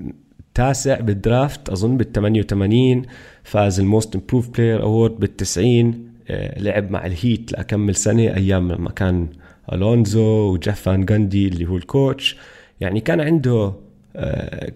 [0.56, 3.02] تاسع بال draft أظن بال 88
[3.44, 8.24] فاز ال most improved player award بال 90 آه، لعب مع ال Heat لكم سنة
[8.24, 9.28] أيام لما كان
[9.74, 10.22] ألونزو
[10.54, 12.38] وجيف فان جاندي اللي هو ال coach
[12.82, 13.74] يعني كان عنده
[14.16, 14.72] آه،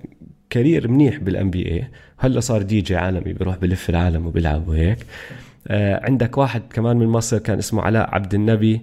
[0.49, 1.87] career منيح بال NBA
[2.17, 4.97] هلأ صار دي جي عالمي بيروح بلف العالم وبيلعب وهيك.
[5.67, 8.81] آه عندك واحد كمان من مصر كان اسمه علاء عبد النبي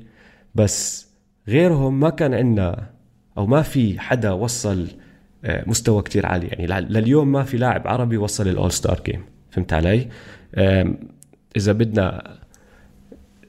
[0.55, 1.07] بس
[1.49, 2.87] غيرهم ما كان عندنا
[3.39, 4.89] أو ما في حدا وصل
[5.45, 6.47] مستوى كتير عالي.
[6.47, 10.09] يعني لل- لليوم ما في لاعب عربي وصل ال all star game فهمت علي؟
[11.57, 12.35] إذا بدنا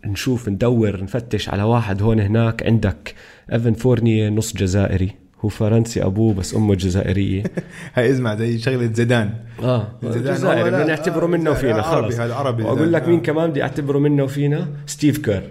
[0.05, 3.15] نشوف ندور نفتش على واحد هون هناك عندك
[3.53, 5.11] ايفن فورنيه نص جزائري.
[5.41, 7.43] هو فرنسي أبوه بس أمه جزائرية.
[7.95, 9.33] هاي اسمع زي شغلة زيدان.
[9.63, 11.57] آه زيدان جزائري بنعتبره آه، منا جزائري.
[11.57, 12.19] وفينا آه، عربي خلص.
[12.19, 12.93] هذا عربي وأقول.
[12.93, 13.23] لك مين آه.
[13.23, 15.43] كمان بدي أعتبره منا وفينا؟ ستيف كير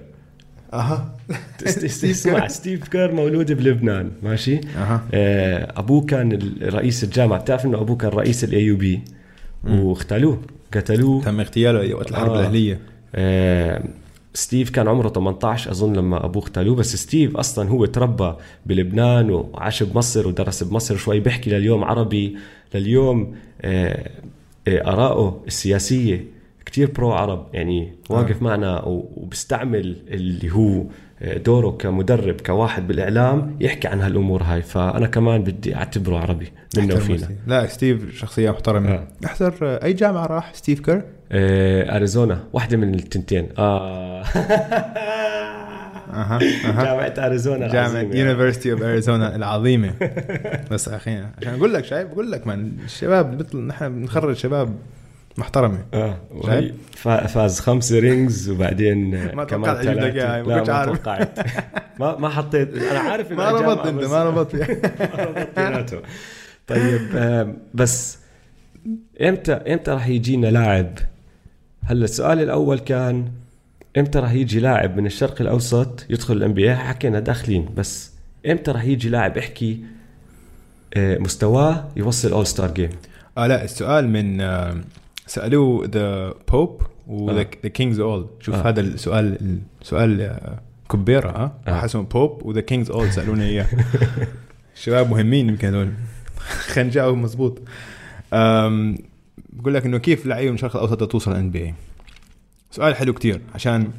[0.75, 1.15] أها.
[1.67, 5.05] اسمع ستيف كير مولود بلبنان ماشي؟ أها.
[5.15, 7.41] آه، أبوه كان رئيس الجامعة.
[7.41, 9.01] بتعرف إنه أبوه كان رئيس ال AUB
[9.65, 10.41] واغتالوه
[10.75, 11.23] قتلوه.
[11.23, 12.41] تم اغتياله وقت الحرب آه.
[12.41, 12.81] الأهلية.
[13.15, 13.85] آه،
[14.35, 16.77] ستيف كان عمره 18 أظن لما أبوه اغتالوه.
[16.77, 18.35] بس ستيف أصلا هو تربى
[18.67, 22.37] بلبنان وعاش بمصر ودرس بمصر شوي بيحكي لليوم عربي
[22.75, 24.11] لليوم آه،
[24.69, 26.34] آه، ارائه السياسية.
[26.75, 30.85] كتير pro عرب يعني واقف معنا و- وبيستعمل اللي هو
[31.23, 34.63] آه، دوره كمدرب كواحد بالإعلام يحكي عن هالأمور هاي.
[34.63, 37.29] فأنا كمان بدي أعتبره عربي منا وفينا.
[37.47, 38.91] لا ستيف شخصية محترمة.
[38.95, 39.07] آه.
[39.25, 42.45] أحضر آه، أي جامعة راح ستيف كير؟ آه، أريزونا.
[42.53, 43.49] واحدة من التنتين.
[43.59, 44.23] آه.
[46.15, 46.85] أها أها.
[46.85, 48.15] جامعة أريزونا جامعة العظيمة.
[48.17, 49.95] University of Arizona العظيمة.
[50.71, 54.75] بس أخي عشان أقول لك شايف بقول لك من الشباب بيطل نحن بنخرج شباب
[55.39, 55.85] محترمة.
[55.95, 60.99] آه؟ وهي فا- فاز خمس rings وبعدين ما كمان توقعت أجيب لك ثلاثة ما عارف.
[60.99, 61.39] توقعت.
[62.01, 62.75] ما ما حطيت.
[62.77, 64.55] أنا عارف ما ربطت انت ما ربطت
[65.01, 66.03] ما ربطت بيناتهم.
[66.67, 68.19] طيب آه، بس
[69.23, 70.99] إمتى إمتى راح يجينا لاعب؟
[71.85, 73.29] هلأ السؤال الأول كان
[73.99, 78.13] إمتى راح يجي لاعب من الشرق الأوسط يدخل ال NBA حكينا داخلين بس
[78.51, 79.85] إمتى راح يجي لاعب يحكي
[80.95, 82.91] آه، مستواه يوصل اول ستار جيم
[83.39, 84.81] آه لا السؤال من آه،
[85.27, 87.43] سألوه ذا بوب وذا.
[87.43, 88.69] كينجز اول شوف آه.
[88.69, 90.61] هذا السؤال السؤال آه،
[90.91, 91.85] كبيرة ها آه.
[91.85, 93.67] اسمه بوب وذا كينجز اول سالونا إياه.
[94.75, 95.93] شباب مهمين يمكن هذول.
[96.39, 97.63] خلينا نجاوب مزبوط
[98.33, 98.99] أم،
[99.53, 101.75] بقول لك إنه كيف لعيبه من الشرق الأوسط توصل ان بي اي
[102.71, 103.91] سؤال حلو كتير عشان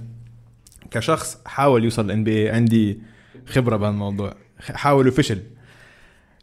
[0.92, 3.00] كشخص حاول يوصل ان بي اي عندي
[3.48, 4.34] خبرة بهالموضوع.
[4.60, 5.40] حاول وفشل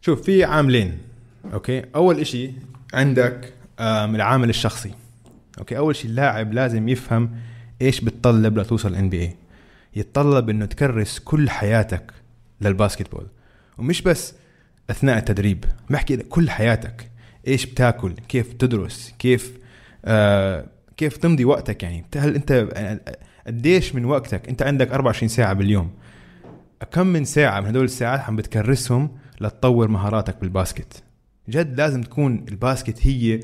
[0.01, 0.97] شوف في عاملين
[1.53, 2.51] okay؟ أول إشي
[2.93, 4.91] عندك العامل الشخصي.
[5.59, 7.31] okay؟ أول شيء اللاعب لازم يفهم
[7.81, 9.35] إيش بتطلب لتوصل NBA
[9.95, 12.13] يتطلب إنه تكرس كل حياتك
[12.61, 13.27] لل basketball.
[13.77, 14.33] ومش بس
[14.89, 17.09] أثناء التدريب بحكي كل حياتك
[17.47, 19.57] إيش بتاكل كيف تدرس كيف
[20.05, 20.65] آه
[20.97, 22.05] كيف تمضي وقتك يعني.
[22.15, 22.67] هل أنت
[23.47, 25.91] قديش من وقتك؟ أنت عندك 24 ساعة باليوم.
[26.91, 29.09] كم من ساعة من هدول الساعات عم بتكرسهم
[29.41, 31.03] لتطور مهاراتك بال basket؟
[31.49, 33.39] جد لازم تكون ال basket هي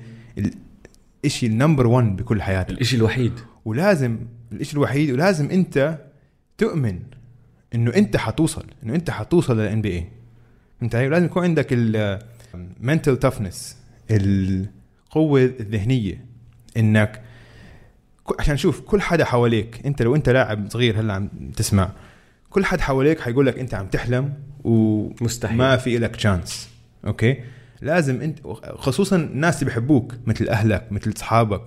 [1.23, 2.69] الإشي ال number 1 بكل حياتك.
[2.71, 3.33] الإشي الوحيد.
[3.65, 4.17] ولازم
[4.51, 5.99] الإشي الوحيد ولازم أنت
[6.57, 6.99] تؤمن
[7.75, 10.07] إنه أنت حتوصل إنه أنت حتوصل لل NBA
[10.83, 13.77] انت عارف؟ لازم يكون عندك ال mental toughness
[14.11, 16.25] القوة الذهنية.
[16.77, 17.21] إنك
[18.39, 21.91] عشان شوف كل حدا حواليك أنت لو أنت لاعب صغير هلأ عم تسمع
[22.49, 25.79] كل حد حواليك حيقول لك أنت عم تحلم وما مستحيل.
[25.79, 26.69] في لك chance
[27.07, 27.43] okay؟
[27.81, 28.39] لازم انت
[28.75, 31.61] خصوصا الناس اللي بحبوك مثل أهلك مثل أصحابك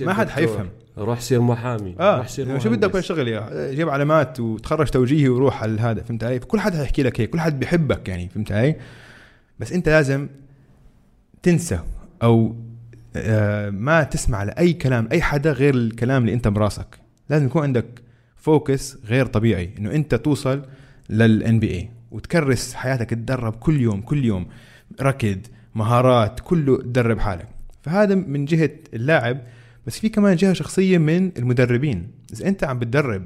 [0.00, 0.28] ما حد.
[0.28, 0.68] حيفهم.
[0.98, 2.90] روح سير محامي آه روح سير شو بدك.
[2.92, 7.20] بهالشغل يا جيب علامات وتخرج توجيهي وروح على هذا فهمت علي؟ كل حد حيحكي لك
[7.20, 8.76] هيك كل حد بيحبك يعني فهمت علي؟
[9.58, 10.28] بس انت لازم
[11.42, 11.80] تنسى
[12.22, 12.56] أو
[13.16, 16.98] آه ما تسمع لأي كلام أي حدا غير الكلام اللي انت براسك
[17.30, 17.86] لازم يكون عندك
[18.36, 20.62] focus غير طبيعي إنه انت توصل
[21.10, 24.46] لل NBA وتكرس حياتك تدرب كل يوم كل يوم
[25.02, 25.38] ركض
[25.78, 27.48] مهارات كله تدرب حالك.
[27.82, 29.40] فهذا من جهة اللاعب
[29.86, 32.10] بس في كمان جهة شخصية من المدربين.
[32.32, 33.24] إذا أنت عم بتدرب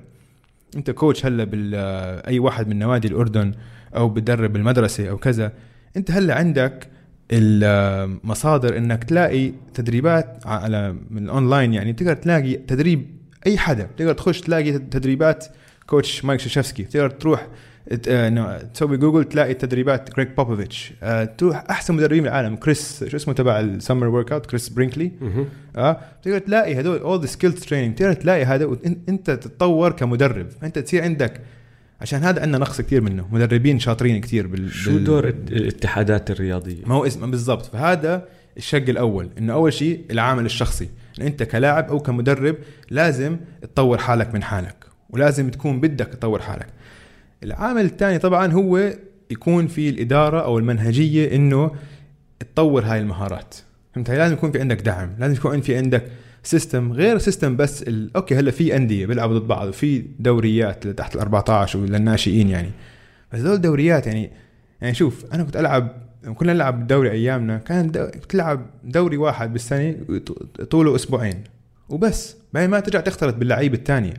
[0.77, 1.75] أنت coach هلأ بال
[2.27, 3.53] أي واحد من نوادي الأردن
[3.97, 5.53] أو بتدرب بالمدرسة أو كذا
[5.97, 6.89] أنت هلأ عندك
[7.31, 13.07] المصادر إنك تلاقي تدريبات على من الاونلاين يعني تقدر تلاقي تدريب
[13.47, 13.89] أي حدا.
[13.97, 15.47] تقدر تخش تلاقي تدريبات
[15.87, 16.85] coach مايك شاشفسكي.
[16.85, 17.49] تقدر تروح
[18.09, 20.93] آه، تسوي جوجل تلاقي تدريبات جريج بوبوفيتش
[21.39, 22.57] تروح أحسن مدربين بالعالم.
[22.57, 25.13] كريس شو اسمه تبع ال summer workout كريس برينكلي.
[25.77, 30.47] آه تقدر تلاقي هدول all the skills training تقدر تلاقي هذا وانت تتطور كمدرب.
[30.63, 31.41] إنت تصير عندك.
[32.01, 33.29] عشان هذا عندنا نقص كثير منه.
[33.33, 37.67] مدربين شاطرين كثير بال شو دور الاتحادات الرياضية؟ ما هو اسمه بالضبط.
[37.67, 39.31] فهذا الشق الأول.
[39.39, 40.89] إنه أول شيء العامل الشخصي.
[41.19, 42.57] إنه إنت كلاعب أو كمدرب
[42.91, 44.77] لازم تطور حالك من حالك.
[45.11, 46.67] ولازم تكون بدك تطور حالك.
[47.43, 48.93] العامل الثاني طبعا هو
[49.31, 51.71] يكون في الإدارة أو المنهجية إنه
[52.41, 53.55] تطور هاي المهارات.
[53.95, 56.05] فهمت؟ لازم يكون في عندك دعم لازم يكون في عندك
[56.43, 58.17] system غير system بس ال...
[58.17, 62.71] أوكي هلأ في أندية بيلعبوا ضد بعض وفي دوريات تحت ال 14 وللناشئين يعني.
[63.33, 64.31] بس هذول الدوريات يعني
[64.81, 66.03] يعني شوف أنا كنت ألعب
[66.35, 68.07] كنا نلعب دوري أيامنا كان دو...
[68.29, 69.97] تلعب دوري واحد بالسنة
[70.71, 71.45] طوله أسبوعين
[71.89, 72.37] وبس.
[72.53, 74.15] بعدين ما ترجع تختلط باللعيبة الثانية.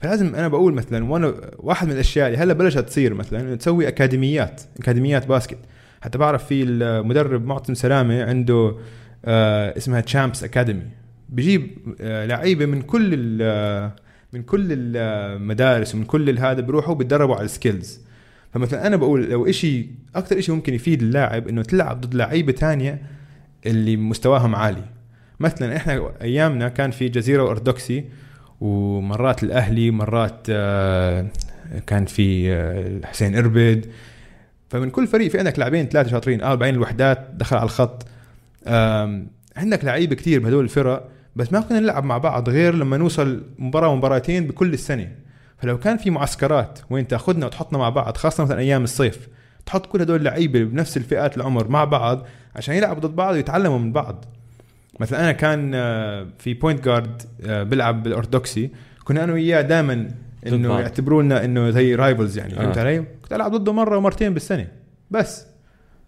[0.00, 4.62] فلازم أنا بقول مثلا وأنا واحد من الأشياء اللي هلأ بلشت تصير مثلا تسوي أكاديميات
[4.80, 5.58] أكاديميات basket.
[6.00, 8.76] حتى بعرف في المدرب معتصم سلامة عنده
[9.24, 10.82] آه اسمها Champs Academy
[11.28, 13.92] بجيب آه لعيبة من كل آه،
[14.32, 18.00] من كل المدارس ومن كل هذا بيروحوا بيتدربوا على السكيلز
[18.52, 23.02] فمثلا أنا بقول لو شيء أكثر شيء ممكن يفيد اللاعب إنه تلعب ضد لعيبة تانية
[23.66, 24.84] اللي مستواهم عالي.
[25.40, 28.04] مثلا إحنا أيامنا كان في جزيرة وارثوذكسي
[28.60, 31.26] ومرات الأهلي مرات آه،
[31.86, 33.86] كان في آه، حسين إربد.
[34.70, 38.06] فمن كل فريق في عندك لاعبين ثلاثة شاطرين 40 الوحدات دخل على الخط.
[39.56, 43.88] عندك لعيبه كثير بهدول الفرق بس ما كنا نلعب مع بعض غير لما نوصل مباراة
[43.88, 45.08] ومباراتين بكل السنة.
[45.58, 49.28] فلو كان في معسكرات وين تأخذنا وتحطنا مع بعض خاصة مثلا أيام الصيف
[49.66, 53.92] تحط كل هدول اللعيبه بنفس الفئات العمر مع بعض عشان يلعبوا ضد بعض ويتعلموا من
[53.92, 54.24] بعض.
[55.00, 58.70] مثلا أنا كان آه، في point guard آه، بلعب بالأرثوذكسي
[59.04, 60.08] كنا أنا وياه دائما
[60.46, 62.80] إنه يعتبرونا إنه زي rivals يعني فهمت آه.
[62.80, 64.66] علي؟ كنت ألعب ضده مرة ومرتين بالسنة
[65.10, 65.46] بس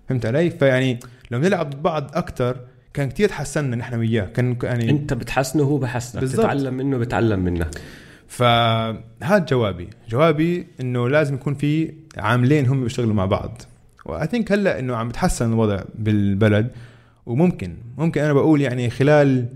[0.09, 0.99] فهمت علي؟ فيعني
[1.31, 2.57] لو نلعب ضد بعض أكثر
[2.95, 7.69] كان كتير تحسنا نحن وياه كان يعني أنت بتحسنه وهو بحسنك تتعلم منه بتعلم منك
[8.29, 13.63] فهذا جوابي جوابي إنه لازم يكون في عاملين هم بيشتغلوا مع بعض
[14.05, 16.71] واي ثينك هلأ إنه عم بتحسن الوضع بالبلد
[17.27, 19.47] وممكن ممكن أنا بقول يعني خلال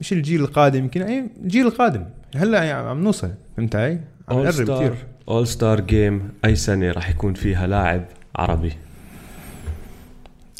[0.00, 2.04] مش الجيل القادم يمكن أي الجيل القادم.
[2.36, 4.94] هلأ يعني عم نوصل فهمت علي؟ عم نقرب كثير
[5.28, 8.04] All-Star Game أي سنة راح يكون فيها لاعب
[8.36, 8.72] عربي؟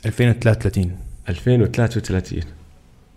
[0.06, 0.96] 2033
[1.28, 2.40] 2033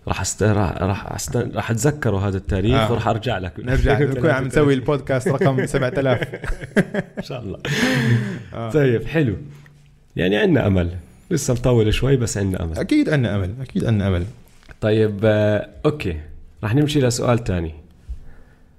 [0.08, 0.42] راح است...
[0.42, 1.36] راح راح است...
[1.36, 2.92] راح اتذكروا هذا التاريخ آه.
[2.92, 3.52] وراح أرجع لك.
[3.58, 6.18] نرجع نكون عم نسوي البودكاست رقم 7000
[7.18, 7.58] إن شاء الله.
[8.54, 8.70] آه.
[8.70, 9.36] طيب حلو.
[10.16, 10.90] يعني عندنا أمل.
[11.30, 12.78] لسه مطول شوي بس عندنا أمل.
[12.78, 14.24] أكيد عندنا أمل أكيد عندنا أمل.
[14.80, 16.20] طيب آه، أوكي.
[16.62, 17.74] راح نمشي لسؤال تاني.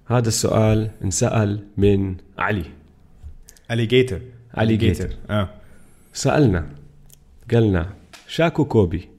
[0.06, 2.66] هذا السؤال انسأل من علي.
[3.70, 4.22] علي جيتر
[4.54, 5.50] علي جيتر آه.
[6.14, 6.70] سألنا
[7.52, 7.90] قالنا
[8.28, 9.10] شاك و كوبي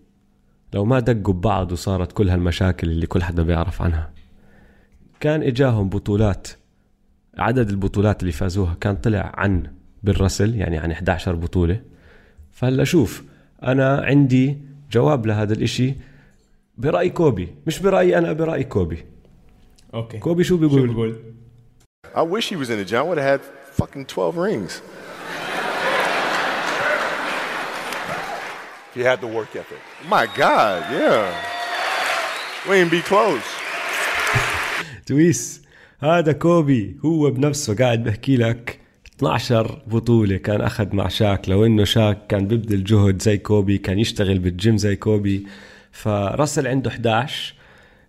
[0.74, 4.10] لو ما دقوا ببعض وصارت كل هالمشاكل اللي كل حدا بيعرف عنها.
[5.20, 6.48] كان إجاهم بطولات
[7.38, 9.66] عدد البطولات اللي فازوها كان طلع عن
[10.02, 11.91] بيل راسل يعني عن 11 بطولة.
[12.62, 13.22] فهلا شوف
[13.62, 14.58] أنا عندي
[14.92, 15.94] جواب لهذا الإشي
[16.78, 19.04] برأي كوبي مش برأيي أنا برأي كوبي
[19.94, 21.16] أوكي كوبي شو بيقول؟ شو بيقول؟
[22.14, 22.98] I wish he was in the gym.
[22.98, 23.40] I would have had
[23.80, 24.82] fucking 12 rings.
[28.94, 29.82] He had the work ethic.
[30.08, 31.34] My God, yeah.
[32.68, 33.48] We ain't be close.
[35.06, 35.62] تويس
[36.00, 38.81] هذا كوبي هو بنفسه قاعد بحكي لك
[39.22, 41.48] 12 بطولة كان أخذ مع شاك.
[41.48, 45.46] لو إنه شاك كان بيبذل جهد زي كوبي كان يشتغل بالجيم زي كوبي.
[45.92, 47.54] فراسل عنده 11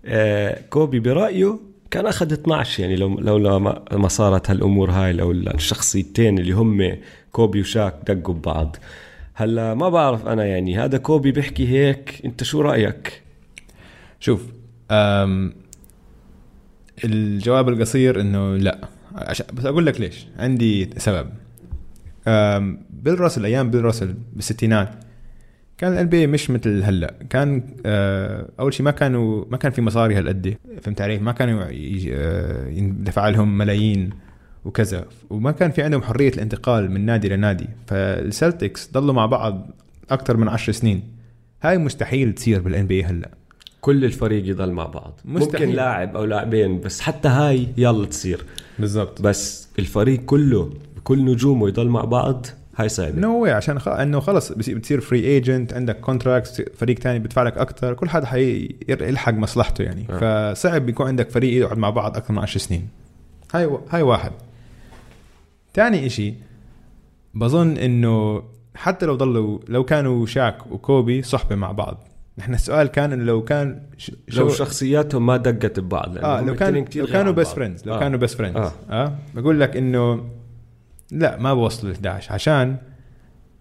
[0.06, 1.60] آه كوبي برأيه
[1.92, 3.58] كان أخذ 12 يعني لو لولا
[3.92, 6.98] ما صارت هالأمور هاي لو الشخصيتين اللي هم
[7.32, 8.76] كوبي وشاك دقوا ببعض.
[9.34, 12.22] هلا ما بعرف أنا يعني هذا كوبي بيحكي هيك.
[12.26, 13.22] أنت شو رأيك؟
[14.20, 14.42] شوف
[17.04, 18.93] الجواب القصير إنه لا.
[19.16, 20.28] عشان بس أقول لك ليش.
[20.38, 21.30] عندي سبب.
[22.90, 24.90] بيل راسل أيام بيل راسل بالستينات
[25.78, 27.14] كان ال NBA مش مثل هلأ.
[27.30, 30.58] كان أه أول شيء ما كانوا ما كان في مصاري هالقد.
[30.82, 34.10] فهمت علي؟ ما كانوا آه، يندفع لهم ملايين
[34.66, 35.06] وكذا.
[35.30, 37.68] وما كان في عندهم حرية الانتقال من نادي لنادي.
[37.88, 39.68] فالسلتكس ضلوا مع بعض
[40.10, 41.04] أكثر من عشر سنين.
[41.62, 43.30] هاي مستحيل تصير بال NBA هلأ.
[43.84, 45.20] كل الفريق يضل مع بعض.
[45.26, 45.68] مستحيل.
[45.68, 48.46] ممكن لاعب أو لاعبين بس حتى هاي يلا تصير.
[48.80, 49.22] بالضبط.
[49.22, 52.46] بس الفريق كله بكل نجومه يضل مع بعض
[52.78, 53.20] هاي صعبة.
[53.20, 53.88] no no عشان خ...
[53.88, 59.34] إنه خلص بتصير free agent عندك contract فريق تاني بيدفع لك أكثر كل حدا حيلحق
[59.34, 60.08] مصلحته يعني.
[60.10, 60.54] أه.
[60.54, 62.88] فصعب يكون عندك فريق يقعد مع بعض أكثر من 10 سنين.
[63.54, 63.82] هاي و...
[63.90, 64.32] هاي واحد.
[65.74, 66.34] ثاني إشي
[67.34, 68.44] بظن إنه
[68.76, 72.08] حتى لو ضلوا لو كانوا شاك وكوبي صحبة مع بعض.
[72.38, 73.82] نحن السؤال كان إنه لو كان
[74.34, 78.00] لو شخصياتهم ما دقت ببعض آه لو كان لو كانوا بس friends لو آه.
[78.00, 78.74] كانوا بس friends آه.
[78.90, 79.16] آه.
[79.34, 80.30] بقول لك إنه
[81.12, 82.78] لا ما بوصلوا ل 11 عشان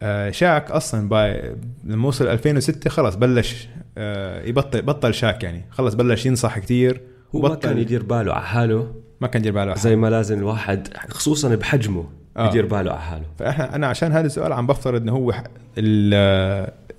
[0.02, 3.68] آه شاك أصلا by لما وصل 2006 خلص بلش
[3.98, 5.64] آه يبطل بطل شاك يعني.
[5.70, 7.00] خلص بلش ينصح كثير
[7.34, 8.94] هو ما كان يدير باله على حاله.
[9.20, 12.04] ما كان يدير باله زي ما لازم الواحد خصوصا بحجمه
[12.36, 12.48] آه.
[12.48, 13.24] يدير باله على حاله.
[13.38, 15.34] فاحنا أنا عشان هذا السؤال عم بفترض إنه هو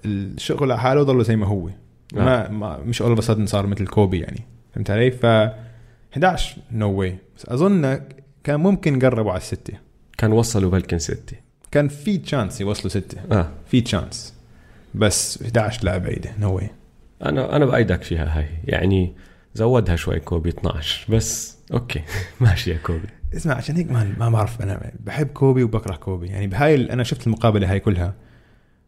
[0.05, 1.69] الشغل على حاله ضله زي ما هو.
[2.13, 4.41] ما, ما مش all of صار مثل كوبي يعني.
[4.73, 5.25] فهمت علي؟ ف
[6.13, 8.01] 11 نو no واي بس أظن
[8.43, 9.73] كان ممكن قربوا على الستة.
[10.17, 11.37] كان وصلوا بلكن ستة.
[11.71, 13.17] كان في chance يوصلوا ستة.
[13.31, 13.49] آه.
[13.67, 14.33] في chance
[14.95, 16.69] بس 11 لا بعيدة no way
[17.25, 18.47] أنا أنا بأيدك فيها هاي.
[18.65, 19.13] يعني
[19.53, 22.01] زودها شوي كوبي 12 بس okay.
[22.41, 23.07] ماشي يا كوبي.
[23.35, 26.27] اسمع عشان هيك ما ما بعرف أنا بحب كوبي وبكره كوبي.
[26.27, 28.13] يعني بهاي أنا شفت المقابلة هاي كلها.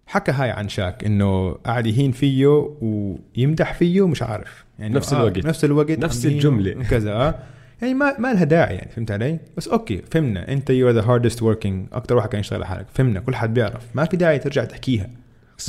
[0.05, 2.47] حكى هاي عن شاك إنه قاعد يهين فيه
[2.81, 4.65] ويمدح فيه ومش عارف.
[4.79, 5.45] يعني نفس الوقت.
[5.45, 6.75] نفس الوقت نفس الجملة.
[6.79, 7.11] وكذا.
[7.11, 7.35] آه.
[7.81, 10.51] يعني ما ما لها داعي يعني فهمت علي؟ بس okay فهمنا.
[10.51, 12.85] أنت you the hardest working أكثر واحد كان يشتغل على حالك.
[12.93, 13.19] فهمنا.
[13.19, 13.83] كل حد بيعرف.
[13.95, 15.09] ما في داعي ترجع تحكيها.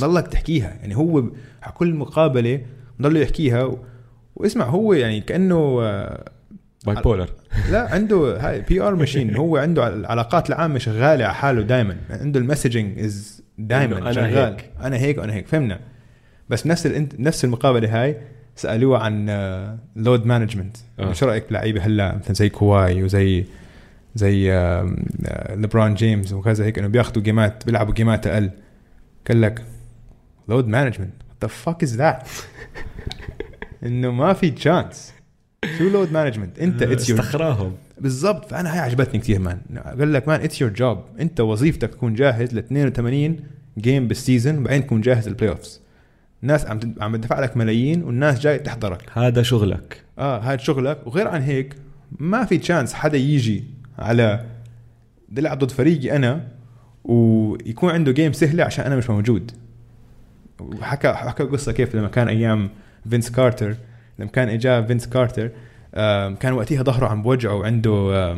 [0.01, 0.77] ضلك تحكيها.
[0.81, 1.19] يعني هو
[1.63, 2.61] على كل مقابلة
[3.01, 3.63] ضل يحكيها.
[3.63, 3.77] و...
[4.35, 6.25] واسمع هو يعني كأنه آه،
[6.85, 7.29] bipolar
[7.71, 12.45] لا عنده هاي PR ماشين هو عنده العلاقات العامة شغالة على حاله دائما عنده ال
[12.45, 14.53] messaging is دائما أنا شغال.
[14.53, 14.71] هيك.
[14.81, 15.47] أنا هيك وأنا هيك.
[15.47, 15.79] فهمنا.
[16.49, 17.07] بس نفس ال...
[17.19, 18.17] نفس المقابلة هاي
[18.55, 19.25] سألوه عن
[19.95, 21.13] load management آه.
[21.13, 23.45] شو رأيك بلعيبة هلأ؟ مثلا زي كواي وزي
[24.15, 24.95] زي آه،
[25.49, 28.49] ليبرون جيمس وكذا هيك إنه بياخذوا game ات بيلعبوا game ات أقل.
[29.27, 29.65] قال لك
[30.47, 32.29] load management the fuck is that
[33.83, 35.13] إنه ما في chance
[35.77, 37.75] شو load management أنت استخراهم.
[37.99, 38.45] بالضبط.
[38.45, 39.59] فأنا هاي عجبتني كثير man.
[39.99, 43.39] قال لك man it's your job أنت وظيفتك تكون جاهز ل 82
[43.77, 45.81] game بال season وبعدين تكون جاهز لل playoffs
[46.43, 49.01] الناس عم عم تدفع لك ملايين والناس جاي تحضرك.
[49.13, 50.03] هذا شغلك.
[50.19, 51.07] آه هذا شغلك.
[51.07, 51.75] وغير عن هيك
[52.19, 53.63] ما في chance حدا يجي
[53.99, 54.45] على
[55.29, 56.47] بدي العب ضد فريقي أنا
[57.03, 59.51] ويكون عنده game سهلة عشان أنا مش موجود.
[60.59, 62.69] وحكى حكى قصة كيف لما كان أيام
[63.09, 63.75] فينس كارتر
[64.19, 65.51] لما كان إجا فينس كارتر
[66.39, 68.35] كان وقتها ظهره عم بوجعه وعنده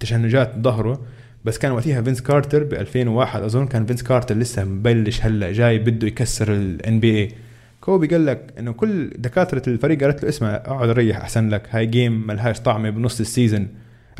[0.00, 1.00] تشنجات بظهره
[1.44, 5.78] بس كان وقتها فينس كارتر ب 2001 أظن كان فينس كارتر لسه مبلش هلأ جاي
[5.78, 7.32] بده يكسر ال NBA
[7.80, 11.86] كوبي قال لك إنه كل دكاترة الفريق قالت له اسمع اقعد ريح أحسن لك هاي
[11.86, 13.68] game ملهاش طعمه بنص ال season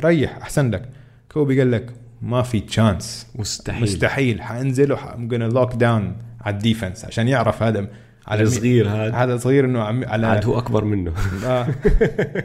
[0.00, 0.82] ريح أحسن لك.
[1.32, 3.82] كوبي قال لك ما في chance مستحيل.
[3.82, 4.42] مستحيل.
[4.42, 7.86] حانزل وحاعمل lock down على ال defense عشان يعرف هذا
[8.28, 9.14] على الصغير هذا.
[9.14, 11.12] هذا صغير إنه عم على عاد هو أكبر منه.
[11.44, 11.66] آه.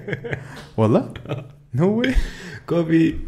[0.77, 1.13] والله؟
[1.79, 2.03] هو؟
[2.69, 3.19] كوبي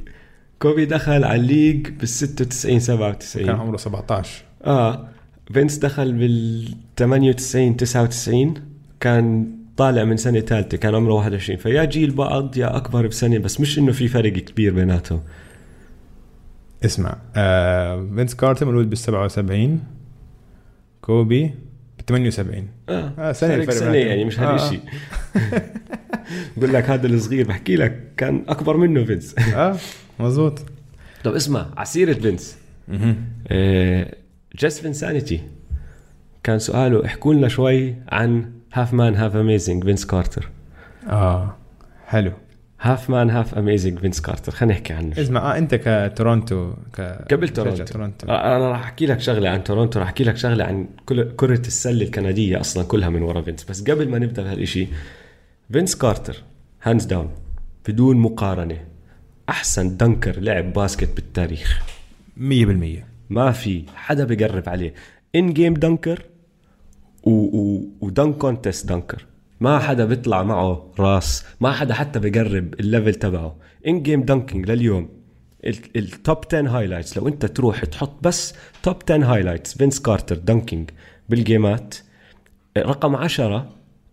[0.59, 5.07] كوبي دخل على ال league بال 96 كان 97 عمره 17 آه.
[5.53, 8.53] فينس دخل بال 98 99
[8.99, 9.47] كان
[9.77, 13.79] طالع من سنة ثالثة كان عمره 21 فيا جيل بعض يا أكبر بسنة بس مش
[13.79, 15.21] إنه في فرق كبير بيناتهم.
[16.85, 19.83] اسمع آه فينس كارتر مولود بال 77
[21.01, 21.53] كوبي
[22.09, 23.95] 78 آه, آه، سنة فرق الفرق سنة.
[23.97, 24.79] يعني مش آه، هالشيء
[26.57, 29.35] بقول لك هذا الصغير بحكي لك كان أكبر منه فينس.
[29.39, 29.77] آه
[30.19, 30.59] مزبوط.
[31.23, 32.57] طب اسمع عسيرة فينس.
[34.55, 35.41] just Vinsanity
[36.43, 40.49] كان سؤاله احكوا لنا شوي عن half man half amazing فينس كارتر.
[41.09, 41.55] آه
[42.07, 42.31] حلو.
[42.85, 47.01] half man half amazing فينس كارتر خلينا نحكي عنه اسمع آه انت كتورونتو ك...
[47.31, 47.83] قبل تورونتو.
[47.83, 48.27] تورونتو.
[48.27, 51.59] آه، أنا راح أحكي لك شغلة عن تورونتو راح أحكي لك شغلة عن كل كرة
[51.59, 53.63] السلة الكندية أصلا كلها من ورا فينس.
[53.63, 54.87] بس قبل ما نبدأ بهالشيء
[55.71, 56.43] فينس كارتر
[56.83, 57.29] hands down
[57.87, 58.77] بدون مقارنة
[59.49, 61.81] أحسن dunker لعب basket بالتاريخ.
[62.37, 62.41] 100%
[63.29, 64.93] ما في حدا بيقرب عليه.
[65.35, 66.25] in game dunker
[67.23, 69.25] و و و dunk contest dunker.
[69.59, 73.55] ما حدا بيطلع معه راس ما حدا حتى بيقرب ال level تبعه.
[73.87, 75.09] in game dunking لليوم
[75.95, 78.53] ال top 10 highlights لو انت تروح تحط بس
[78.83, 80.89] top 10 highlights فينس كارتر dunking
[81.29, 81.95] بال game ات.
[82.77, 83.69] رقم 10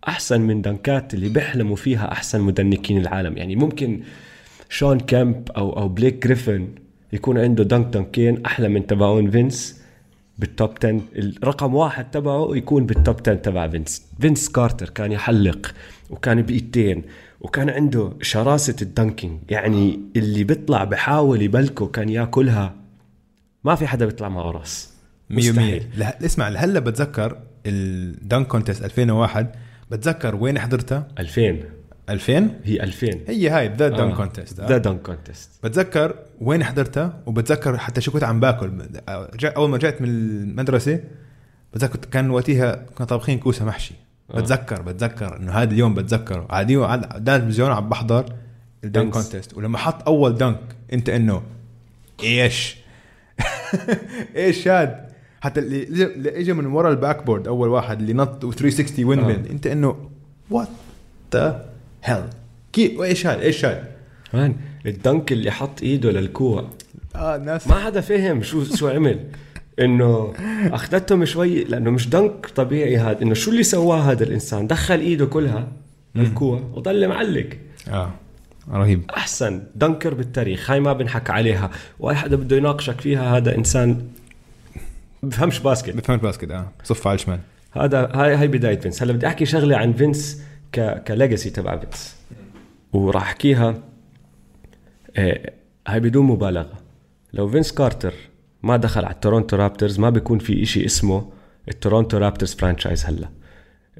[0.08, 3.36] أحسن من dunk ات اللي بيحلموا فيها أحسن م dunk ين العالم.
[3.36, 4.02] يعني ممكن
[4.68, 6.68] شون كامب أو أو بليك جريفن
[7.12, 9.81] يكون عنده dunk dunk ين أحلى من تبعون فينس
[10.38, 14.06] بال top 10 الرقم واحد تبعه يكون بال top 10 تبع فينس.
[14.20, 15.74] فينس كارتر كان يحلق
[16.10, 17.02] وكان بايدتين
[17.40, 19.40] وكان عنده شراسة ال dunking.
[19.48, 22.74] يعني اللي بيطلع بحاول ي block ه كان ياكلها.
[23.64, 24.92] ما في حدا بيطلع معه راس.
[25.30, 25.86] 100% مستحيل.
[25.96, 29.46] له- اسمع لهلأ بتذكر ال dunk contest 2001
[29.90, 31.64] بتذكر وين حضرتها 2000
[32.10, 34.16] 2000 هي 2000 هي هاي the dunk آه.
[34.16, 38.72] contest the dunk contest بتذكر وين حضرتها؟ وبتذكر حتى شو كنت عم باكل.
[39.44, 41.00] أول ما رجعت من المدرسة
[41.74, 43.94] بتذكر كان وقتها كنا طابخين كوسة محشي.
[44.30, 44.40] آه.
[44.40, 46.46] بتذكر بتذكر إنه هذا اليوم بتذكره.
[46.50, 48.24] عادي قدام التلفزيون عم بحضر
[48.84, 49.12] ال dunk.
[49.12, 50.60] contest ولما حط أول dunk
[50.92, 51.42] أنت إنه
[52.22, 52.76] إيش؟
[54.36, 59.04] إيش هاد؟ حتى اللي اللي اجى من ورا ال backboard أول واحد اللي نط 360
[59.04, 59.30] وين آه.
[59.30, 60.10] أنت إنه
[60.50, 60.68] what
[61.32, 61.71] the
[62.04, 62.24] hell
[62.72, 63.84] كيف وإيش هاد إيش هاد
[64.34, 66.70] man ال dunk اللي حط إيده للكوع.
[67.16, 69.20] آه الناس ما حدا فهم شو شو عمل.
[69.80, 70.32] إنه
[70.72, 73.22] أخذتهم شوي لأنه مش dunk طبيعي هذا.
[73.22, 75.68] إنه شو اللي سواه هذا الإنسان؟ دخل إيده كلها
[76.14, 77.48] بالكوع وضل معلق.
[77.88, 78.10] آه
[78.70, 79.10] رهيب.
[79.16, 79.62] أحسن.
[79.74, 80.70] dunker بالتاريخ.
[80.70, 81.70] هاي ما بنحكى عليها.
[82.00, 84.02] وأي حدا بده يناقشك فيها هذا إنسان
[85.22, 85.96] بفهمش basket.
[85.96, 86.68] بفهم ال basket آه.
[86.84, 87.38] صف على الشمال
[87.72, 89.02] هذا هاي هاي بداية فينس.
[89.02, 90.42] هلا بدي أحكي شغلة عن فينس.
[90.74, 92.16] ك legacy تبع فينس
[92.92, 93.74] وراح أحكيها
[95.16, 95.52] آه
[95.88, 96.78] هاي بدون مبالغة.
[97.32, 98.14] لو فينس كارتر
[98.62, 101.30] ما دخل على التورونتو رابترز ما بيكون في إشي اسمه
[101.68, 103.28] التورونتو رابترز franchise هلا.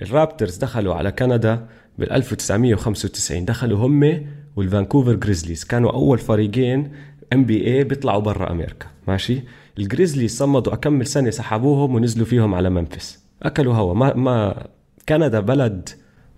[0.02, 1.66] الرابترز دخلوا على كندا
[1.98, 6.92] بال 1995 دخلوا هم والفانكوفر جريزليز كانوا أول فريقين
[7.32, 8.86] NBA بيطلعوا برا أمريكا.
[9.08, 9.40] ماشي؟
[9.78, 13.94] الجريزليز صمدوا أكمل سنة سحبوهم ونزلوا فيهم على ممفيس أكلوا هوا.
[13.94, 14.66] ما ما
[15.08, 15.88] كندا بلد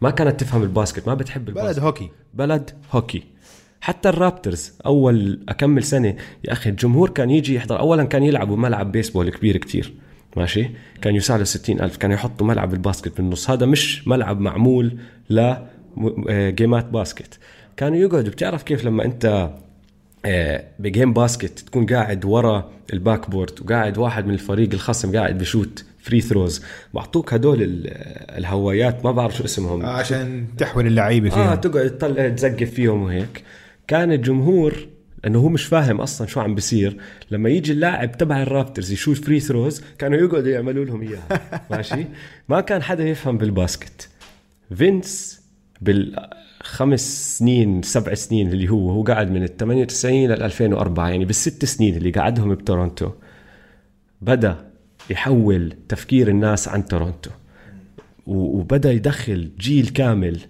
[0.05, 1.75] ما كانت تفهم ال basket ما بتحب ال basket.
[1.77, 2.11] بلد هوكي.
[2.35, 3.23] بلد هوكي.
[3.81, 8.93] حتى الرابترز أول أكمل سنة يا أخي الجمهور كان يجي يحضر اولا كان يلعبوا ملعب
[8.93, 9.95] بيسبول كبير كتير
[10.37, 10.71] ماشي؟
[11.03, 14.99] كان يساع له 60 ألف كانوا يحطوا ملعب ال basket بالنص هذا مش ملعب معمول
[15.31, 15.55] ل
[16.31, 17.39] جيمات basket.
[17.77, 19.51] كانوا يقعدوا بتعرف كيف لما أنت
[20.25, 25.39] آه، ب game basket تكون قاعد ورا ال backboard وقاعد واحد من الفريق الخصم قاعد
[25.39, 26.63] بشوت؟ free throws
[26.95, 27.87] بعطوك هدول ال-
[28.39, 29.83] الهوايات ما بعرف شو اسمهم.
[29.83, 33.45] آه عشان تحول اللعيبة آه فيها تقعد تطلع تزقف فيهم وهيك.
[33.89, 34.75] كان الجمهور
[35.25, 36.97] لأنه هو مش فاهم أصلا شو عم بيصير
[37.31, 41.41] لما يجي اللاعب تبع الرابترز يشوت free throws كانوا يقعدوا يعملوا لهم إياها.
[41.71, 42.05] ماشي؟
[42.49, 44.09] ما كان حدا يفهم بال basket.
[44.77, 45.41] فينس
[45.81, 51.65] بالخمس سنين سبع سنين اللي هو هو قاعد من ال 98 لل 2004 يعني بالست
[51.65, 53.11] سنين اللي قعدهم بتورونتو.
[54.21, 54.74] بدأ
[55.11, 57.31] يحول تفكير الناس عن تورونتو
[58.27, 60.41] وبدأ يدخل جيل كامل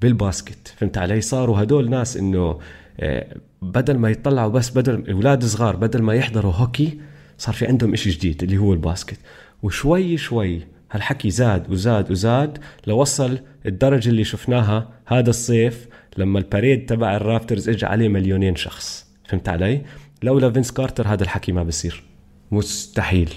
[0.00, 0.74] بال basket.
[0.76, 2.58] فهمت علي؟ صاروا هدول ناس إنه
[3.00, 7.00] آه، بدل ما يطلعوا بس بدل أولاد صغار بدل ما يحضروا هوكي
[7.38, 9.18] صار في عندهم إشي جديد اللي هو ال basket.
[9.62, 10.60] وشوي شوي
[10.92, 17.68] هالحكي زاد وزاد وزاد لوصل الدرجة اللي شفناها هذا الصيف لما ال parade تبع الرابترز
[17.68, 19.06] اجى عليه مليونين شخص.
[19.28, 19.82] فهمت علي؟
[20.22, 22.02] لولا فينس كارتر هذا الحكي ما بصير.
[22.50, 23.30] مستحيل.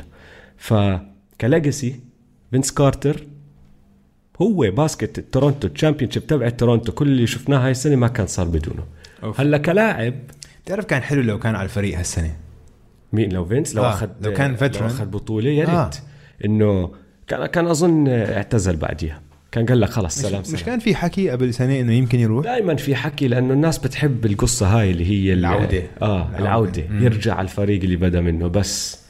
[0.64, 1.96] فك legacy
[2.51, 3.24] فينس كارتر
[4.41, 8.47] هو basket تورونتو ال championship تبع تورونتو كل اللي شفناه هاي السنة ما كان صار
[8.47, 8.84] بدونه
[9.24, 9.39] أوف.
[9.41, 10.14] هلا كلاعب
[10.66, 12.36] تعرف كان حلو لو كان على الفريق هالسنة
[13.14, 14.51] مين لو فينس لو آه، أخذ لو كان.
[14.61, 15.84] لو أخذ بطولة يا آه.
[15.86, 15.95] ريت
[16.45, 16.91] إنه
[17.28, 20.95] كان كان أظن اعتزل بعديها كان قال لك خلص سلام مش, سلام مش كان في
[20.95, 25.05] حكي قبل سنة إنه يمكن يروح دائما في حكي لأنه الناس بتحب القصة هاي اللي
[25.05, 25.84] هي ال- العودة.
[26.01, 26.39] آه العودة.
[26.39, 27.03] العودة مم.
[27.05, 29.03] يرجع على الفريق اللي بدأ منه بس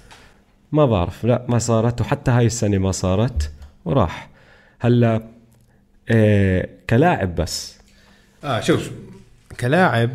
[0.74, 3.52] ما بعرف لا ما صارت وحتى هاي السنة ما صارت
[3.86, 4.30] وراح.
[4.80, 5.24] هلأ
[6.10, 7.80] آه كلاعب بس.
[8.44, 8.92] آه شوف
[9.60, 10.10] كلاعب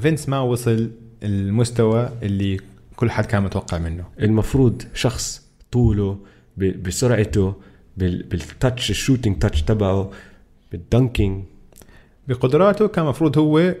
[0.00, 0.90] فينس ما وصل
[1.22, 2.60] المستوى اللي
[2.96, 4.04] كل حد كان متوقع منه.
[4.20, 6.18] المفروض شخص طوله
[6.56, 7.54] بسرعته
[7.96, 10.10] بال- بال touch ال shooting touch تبعه
[10.72, 11.44] بال dunking
[12.28, 13.74] بقدراته كان المفروض هو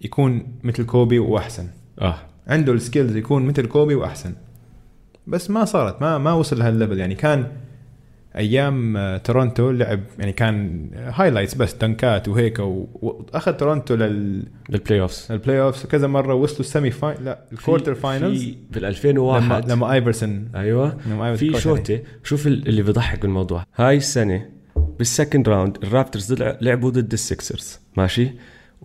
[0.00, 1.68] يكون مثل كوبي وأحسن.
[2.00, 2.18] آه.
[2.46, 4.34] عنده ال skills يكون مثل كوبي وأحسن.
[5.26, 7.46] بس ما صارت ما ما وصل لهال level يعني كان
[8.36, 15.26] أيام آه، تورونتو لعب يعني كان highlights بس دنكات وهيك واخذ تورونتو لل بال playoffs
[15.32, 19.70] ال playoffs كذا مرة وصلوا ال semi fin- لا ال quarter finals بال لما 2001
[19.70, 20.96] لما ايفرسون أيوه.
[21.06, 22.00] لما في كوش شوطة.
[22.24, 23.64] شوف ال- اللي بيضحك بالموضوع.
[23.76, 24.48] هاي السنة
[24.98, 28.30] بال second round الرابترز لع- لعبوا ضد السكسرز ماشي؟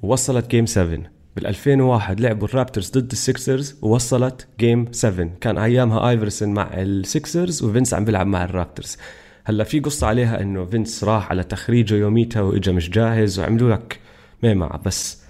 [0.01, 0.99] ووصلت game 7
[1.37, 7.93] بال 2001 لعبوا الرابترز ضد السكسرز ووصلت game 7 كان أيامها آيفرسون مع السكسرز وفينس
[7.93, 8.97] عم بيلعب مع الرابترز.
[9.43, 13.99] هلأ في قصة عليها إنه فينس راح على تخريجه يوميتها وإجا مش جاهز وعملوا لك
[14.43, 15.21] معمعة بس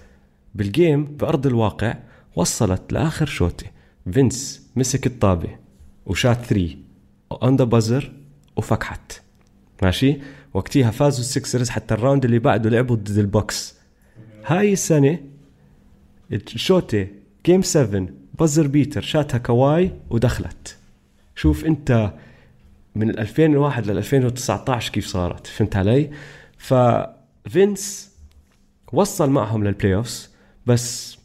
[0.54, 1.94] بال game بأرض الواقع
[2.36, 3.66] وصلت لآخر شوطة.
[4.12, 5.48] فينس مسك الطابة
[6.06, 6.76] وشات 3
[7.32, 8.12] on the buzzer
[8.56, 9.12] وفكحت.
[9.82, 10.18] ماشي؟
[10.54, 13.74] وقتها فازوا السكسرز حتى ال round اللي بعده لعبوا ضد البوكس.
[14.46, 15.18] هاي السنة
[16.32, 17.06] الشوطه
[17.46, 18.06] game 7
[18.38, 20.76] buzzer beater شاتها كواي ودخلت.
[21.34, 22.12] شوف أنت
[22.94, 26.10] من ال 2001 لل 2019 كيف صارت فهمت علي؟
[26.58, 28.12] ففينس
[28.92, 30.30] وصل معهم لل playoffs
[30.66, 31.18] بس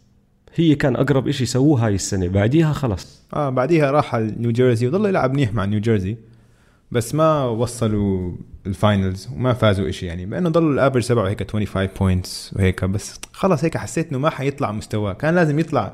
[0.56, 3.24] هي كان أقرب إشي سووه هاي السنة بعديها خلص.
[3.34, 6.18] آه بعديها راح على نيو جيرسي وظل يلعب منيح مع نيو جيرسي
[6.94, 8.32] بس ما وصلوا
[8.68, 12.86] ال finals وما فازوا إشي يعني بأنه ضل ال average تبعه هيك 25 points وهيك
[12.86, 15.14] بس خلص هيك حسيت إنه ما حيطلع مستواه.
[15.14, 15.94] كان لازم يطلع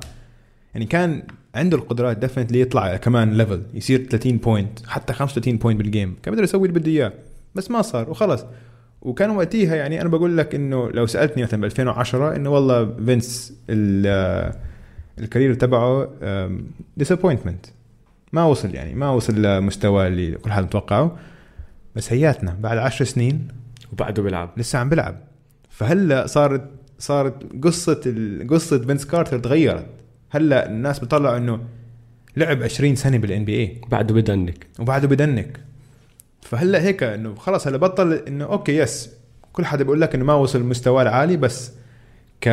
[0.74, 1.24] يعني كان
[1.56, 6.32] عنده القدرات definitely يطلع كمان level يصير 30 point حتى 35 بوينت بال game كان
[6.32, 7.14] بيقدر يسوي اللي بده إياه
[7.56, 8.46] بس ما صار وخلص.
[9.02, 13.54] وكان وقتها يعني أنا بقول لك إنه لو سألتني مثلا ب 2010 إنه والله فينس
[13.70, 14.54] ال-
[15.20, 16.10] ال career تبعه
[16.98, 17.66] disappointment
[18.32, 21.18] ما وصل يعني ما وصل لمستوى اللي كل حد متوقعه.
[21.96, 23.48] بس هياتنا بعد عشر سنين
[23.94, 24.50] وبعده بيلعب.
[24.58, 25.16] لسه عم بيلعب.
[25.70, 26.70] فهلا صارت
[27.00, 29.86] صارت قصة ال- قصة فينس كارتر تغيرت.
[30.30, 31.60] هلا الناس بيطلعوا إنه
[32.38, 35.60] لعب 20 سنة بال NBA بعده بدنك وبعده بدنك
[36.42, 39.10] فهلا هيك إنه خلص هلا بطل إنه okay yes
[39.54, 41.72] كل حدا بيقول لك إنه ما وصل لمستواه العالي بس
[42.42, 42.48] ك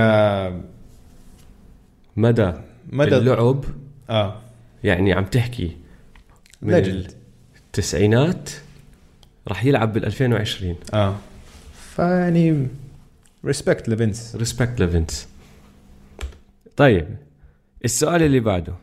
[2.17, 2.53] مدى
[2.93, 3.65] مدى اللعب؟
[4.11, 4.41] آه.
[4.85, 5.77] يعني عم تحكي
[6.63, 7.13] من legend
[7.57, 8.51] التسعينات
[9.49, 11.17] راح يلعب بال 2020 آه.
[11.95, 12.69] فيعني
[13.45, 15.29] respect لفينس respect لفينس
[16.77, 17.17] طيب
[17.85, 18.75] السؤال اللي بعده.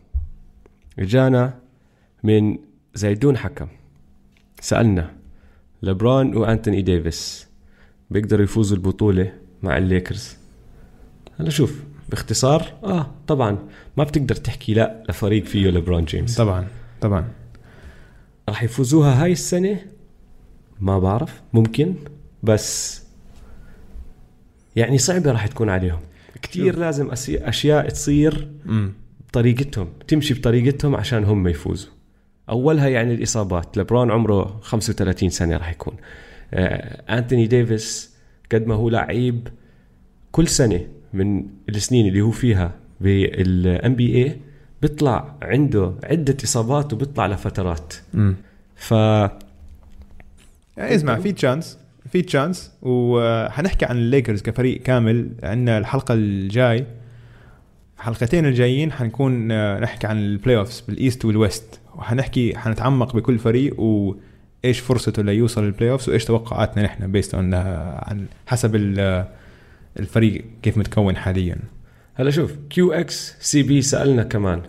[0.99, 1.59] اجانا
[2.23, 2.57] من
[2.93, 3.67] زيدون حكم.
[4.61, 5.13] سألنا
[5.83, 7.47] لبرون وأنتوني ديفيس
[8.09, 9.33] بيقدروا يفوزوا البطولة
[9.63, 10.37] مع الليكرز؟
[11.39, 11.83] هلا شوف.
[12.13, 13.57] باختصار؟ آه طبعا.
[13.97, 16.37] ما بتقدر تحكي لا لفريق فيه لبرون جيمس.
[16.37, 16.67] طبعا
[17.01, 17.27] طبعا.
[18.49, 19.79] راح يفوزوها هاي السنة؟
[20.79, 21.41] ما بعرف.
[21.53, 21.95] ممكن
[22.43, 23.03] بس
[24.75, 25.99] يعني صعبة راح تكون عليهم.
[26.41, 28.93] كتير لازم أشياء تصير امم
[29.27, 31.91] بطريقتهم تمشي بطريقتهم عشان هم يفوزوا.
[32.49, 33.77] أولها يعني الإصابات.
[33.77, 35.95] لبرون عمره 35 سنة راح يكون.
[36.53, 38.13] آه، أنتوني ديفيس
[38.51, 39.47] قد ما هو لعيب
[40.31, 40.81] كل سنة
[41.13, 44.37] من السنين اللي هو فيها بال NBA
[44.81, 47.93] بيطلع عنده عدة إصابات وبيطلع لفترات.
[48.15, 48.35] امم
[48.75, 48.91] ف
[50.77, 51.77] يعني اسمع في chance
[52.09, 55.29] في chance وحنحكي عن الليكرز كفريق كامل.
[55.43, 56.85] عندنا الحلقة الجاي
[57.97, 63.39] الحلقتين الجايين حنكون آه، نحكي عن ال playoffs بال East وال West وحنحكي حنتعمق بكل
[63.39, 69.27] فريق وإيش فرصته ليوصل لل playoffs وإيش توقعاتنا نحن based on عن حسب ال- آه،
[69.99, 71.57] الفريق كيف متكون حاليا؟
[72.13, 74.61] هلا شوف QXCB سألنا كمان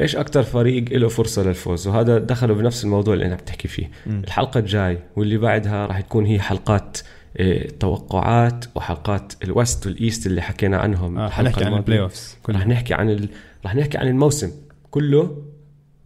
[0.00, 3.90] إيش أكثر فريق له فرصة للفوز؟ وهذا دخلوا بنفس الموضوع اللي أنا بتحكي فيه.
[4.06, 4.22] مم.
[4.24, 6.98] الحلقة الجاي واللي بعدها راح تكون هي حلقات
[7.38, 11.74] إيه، توقعات وحلقات ال West وال East اللي حكينا عنهم آه حنحكي عن.
[11.74, 13.28] ال playoffs رح نحكي عن ال...
[13.66, 14.50] رح نحكي عن الموسم
[14.90, 15.44] كله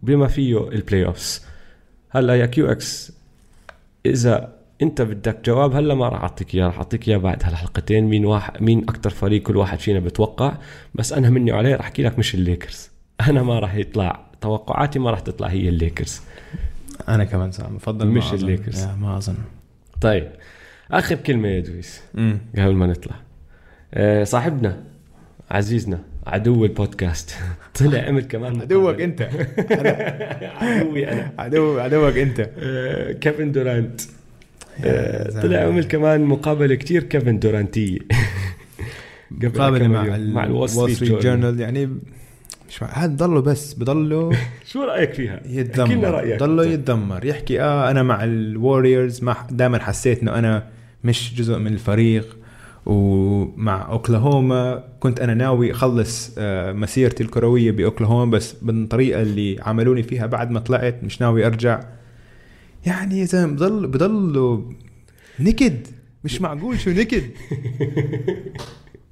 [0.03, 1.45] بما فيه ال playoffs
[2.09, 3.11] هلا يا QX
[4.05, 8.25] إذا انت بدك جواب هلا ما راح اعطيك اياه راح اعطيك اياه بعد هالحلقتين مين
[8.25, 10.57] واحد مين أكثر فريق كل واحد فينا بتوقع
[10.95, 12.89] بس أنا مني وعليه راح أحكي لك مش الليكرز.
[13.29, 16.21] أنا ما راح يطلع توقعاتي ما راح تطلع هي الليكرز.
[17.07, 18.33] أنا كمان صح بفضل مش ما.
[18.33, 18.85] الليكرز.
[18.85, 19.35] ما أظن.
[20.01, 20.27] طيب
[20.91, 22.01] آخر كلمة يا دويس.
[22.57, 23.15] قبل ما نطلع.
[23.93, 24.83] آه، صاحبنا
[25.51, 27.35] عزيزنا عدو البودكاست.
[27.79, 29.01] طلع عمل كمان عدوك.
[29.01, 29.21] أنت.
[30.61, 31.31] عدوي أنا.
[31.39, 32.49] عدو عدوك أنت.
[32.59, 34.01] آه، كيفن دورانت.
[35.41, 37.99] طلع عمل كمان مقابلة كتير كيفن دورانتيه
[39.43, 41.59] قبل مقابلة مع مع ال Wall Street Journal.
[41.59, 41.89] يعني
[42.69, 44.31] مش هذا ضله بس بضله
[44.71, 45.41] شو رأيك فيها؟
[46.11, 46.71] رأيك ضله أنت.
[46.73, 50.67] يتذمر يحكي آه أنا مع ال Warriors ما دائما حسيت إنه أنا
[51.03, 52.37] مش جزء من الفريق.
[52.85, 60.25] ومع أوكلاهوما كنت أنا ناوي أخلص آه، مسيرتي الكروية بأوكلاهوما بس بالطريقة اللي عملوني فيها
[60.25, 61.79] بعد ما طلعت مش ناوي أرجع.
[62.85, 64.61] يعني يا زلمه بضل بضلوا
[65.39, 65.87] نكد
[66.23, 67.23] مش معقول شو نكد.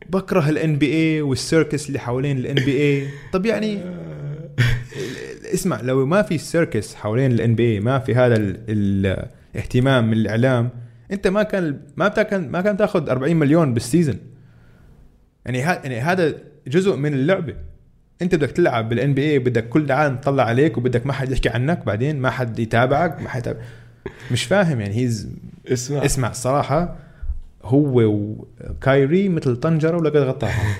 [0.10, 3.80] بكره ال NBA وال circus اللي حوالين ال NBA طب يعني
[5.54, 10.14] اسمع لو ما في circus حوالين ال NBA ما في هذا ال- ال- الاهتمام من
[10.14, 10.70] الاعلام
[11.12, 14.18] أنت ما كان ما كان ما كان تاخذ 40 مليون بال season
[15.46, 16.36] يعني ها يعني هذا
[16.68, 17.56] جزء من اللعبة.
[18.22, 21.86] انت بدك تلعب بال NBA بدك كل العالم تطلع عليك وبدك ما حد يحكي عنك
[21.86, 23.57] بعدين ما حد يتابعك ما حد.
[24.32, 25.30] مش فاهم يعني هيز
[25.68, 26.05] اسمع.
[26.05, 26.95] اسمع الصراحة
[27.64, 30.64] هو وكايري مثل طنجرة ولقت غطاها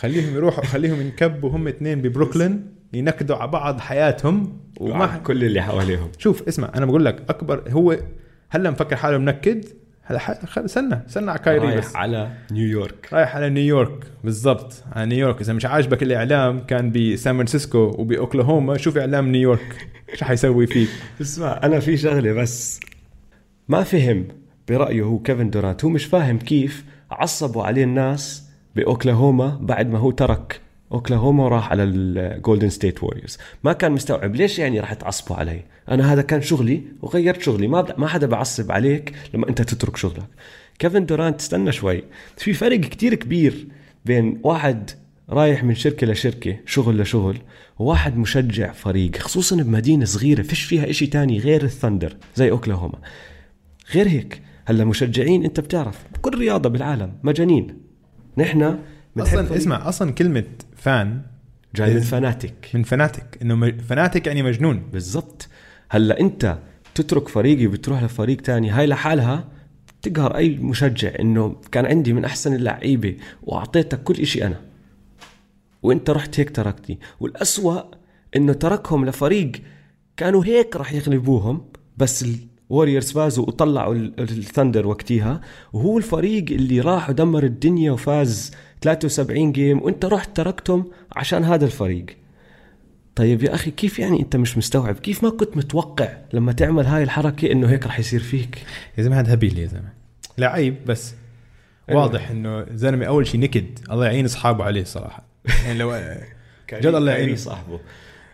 [0.00, 5.62] خليهم يروحوا خليهم ينكبوا هم اثنين ببروكلين ينكدوا على بعض حياتهم وما ومع كل اللي
[5.62, 6.10] حواليهم.
[6.18, 7.98] شوف اسمع أنا بقول لك أكبر هو
[8.50, 9.64] هلا مفكر حاله منكد
[10.04, 11.84] هلا خل- سنة سنة على كايري بس.
[11.86, 14.84] رايح على نيويورك رايح على نيويورك بالضبط.
[14.92, 20.66] على نيويورك إذا مش عاجبك الإعلام كان بسان فرانسيسكو وباوكلاهوما شوف إعلام نيويورك شو حيسوي
[20.66, 20.88] فيك.
[21.20, 22.80] اسمع أنا في شغلة بس.
[23.68, 24.28] ما فهم
[24.68, 25.84] برأيه هو كيفن دورانت.
[25.84, 30.60] هو مش فاهم كيف عصبوا عليه الناس بأوكلاهوما بعد ما هو ترك
[30.92, 35.64] أوكلاهوما وراح على ال Golden State Warriors ما كان مستوعب ليش يعني راح تعصبوا علي.
[35.88, 37.66] أنا هذا كان شغلي وغيرت شغلي.
[37.66, 40.28] ما ما حدا بعصب عليك لما أنت تترك شغلك.
[40.78, 42.04] كيفن دورانت استنى شوي.
[42.36, 43.66] في فرق كتير كبير
[44.04, 44.90] بين واحد
[45.30, 47.38] رايح من شركة لشركة شغل لشغل
[47.78, 50.42] وواحد مشجع فريق خصوصا بمدينة صغيرة.
[50.42, 52.98] فيش فيها إشي تاني غير الثندر زي أوكلاهوما.
[53.94, 57.78] غير هيك هلأ مشجعين أنت بتعرف بكل رياضة بالعالم مجانين.
[58.38, 58.78] نحن
[59.18, 59.52] أصلا فريق.
[59.52, 60.44] اسمع أصلا كلمة
[60.82, 61.22] فان
[61.74, 62.70] جاي من فناتك.
[62.74, 63.38] من فناتك.
[63.42, 64.82] إنه فناتك يعني مجنون.
[64.92, 65.48] بالضبط.
[65.90, 66.58] هلأ أنت
[66.94, 69.48] تترك فريقي وبتروح لفريق تاني هاي لحالها
[70.02, 74.60] تقهر أي مشجع إنه كان عندي من أحسن اللعيبة وأعطيتك كل إشي أنا.
[75.82, 76.98] وأنت رحت هيك تركتني.
[77.20, 77.80] والأسوأ
[78.36, 79.52] إنه تركهم لفريق
[80.16, 81.64] كانوا هيك راح يغلبوهم
[81.96, 82.24] بس
[82.70, 85.40] ال Warriors فازوا وطلعوا ال- ال Thunder وقتها
[85.72, 88.50] وهو الفريق اللي راح ودمر الدنيا وفاز
[88.82, 92.06] 73 game وانت رحت تركتهم عشان هذا الفريق.
[93.14, 97.02] طيب يا أخي كيف يعني انت مش مستوعب؟ كيف ما كنت متوقع لما تعمل هاي
[97.02, 98.64] الحركة إنه هيك رح يصير فيك؟
[98.98, 99.92] يا زلمة هذا هبيل يا زلمة.
[100.38, 101.14] لعيب بس.
[101.90, 103.78] واضح إنه زلمة أول شيء نكد.
[103.90, 105.22] الله يعين أصحابه عليه صراحة.
[105.64, 105.92] يعني لو
[106.72, 107.80] جد الله كايري يعينه صاحبه.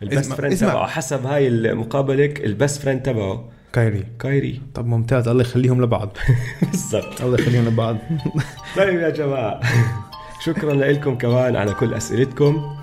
[0.03, 0.57] ال best friend.
[0.57, 4.05] تبعه حسب هاي المقابلة ال best friend تبعه كايري.
[4.21, 4.61] كايري.
[4.75, 6.17] طب ممتاز الله يخليهم لبعض.
[6.71, 7.23] بالضبط.
[7.23, 7.97] الله يخليهم لبعض.
[8.77, 9.61] طيب يا جماعة.
[10.41, 12.77] شكرا لكم كمان على كل أسئلتكم.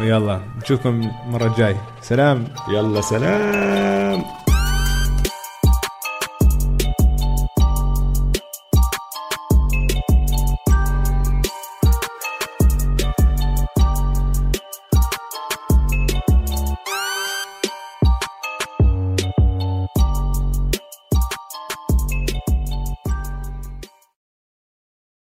[0.00, 2.44] ويلا نشوفكم المره الجايه سلام.
[2.68, 4.41] يلا سلام.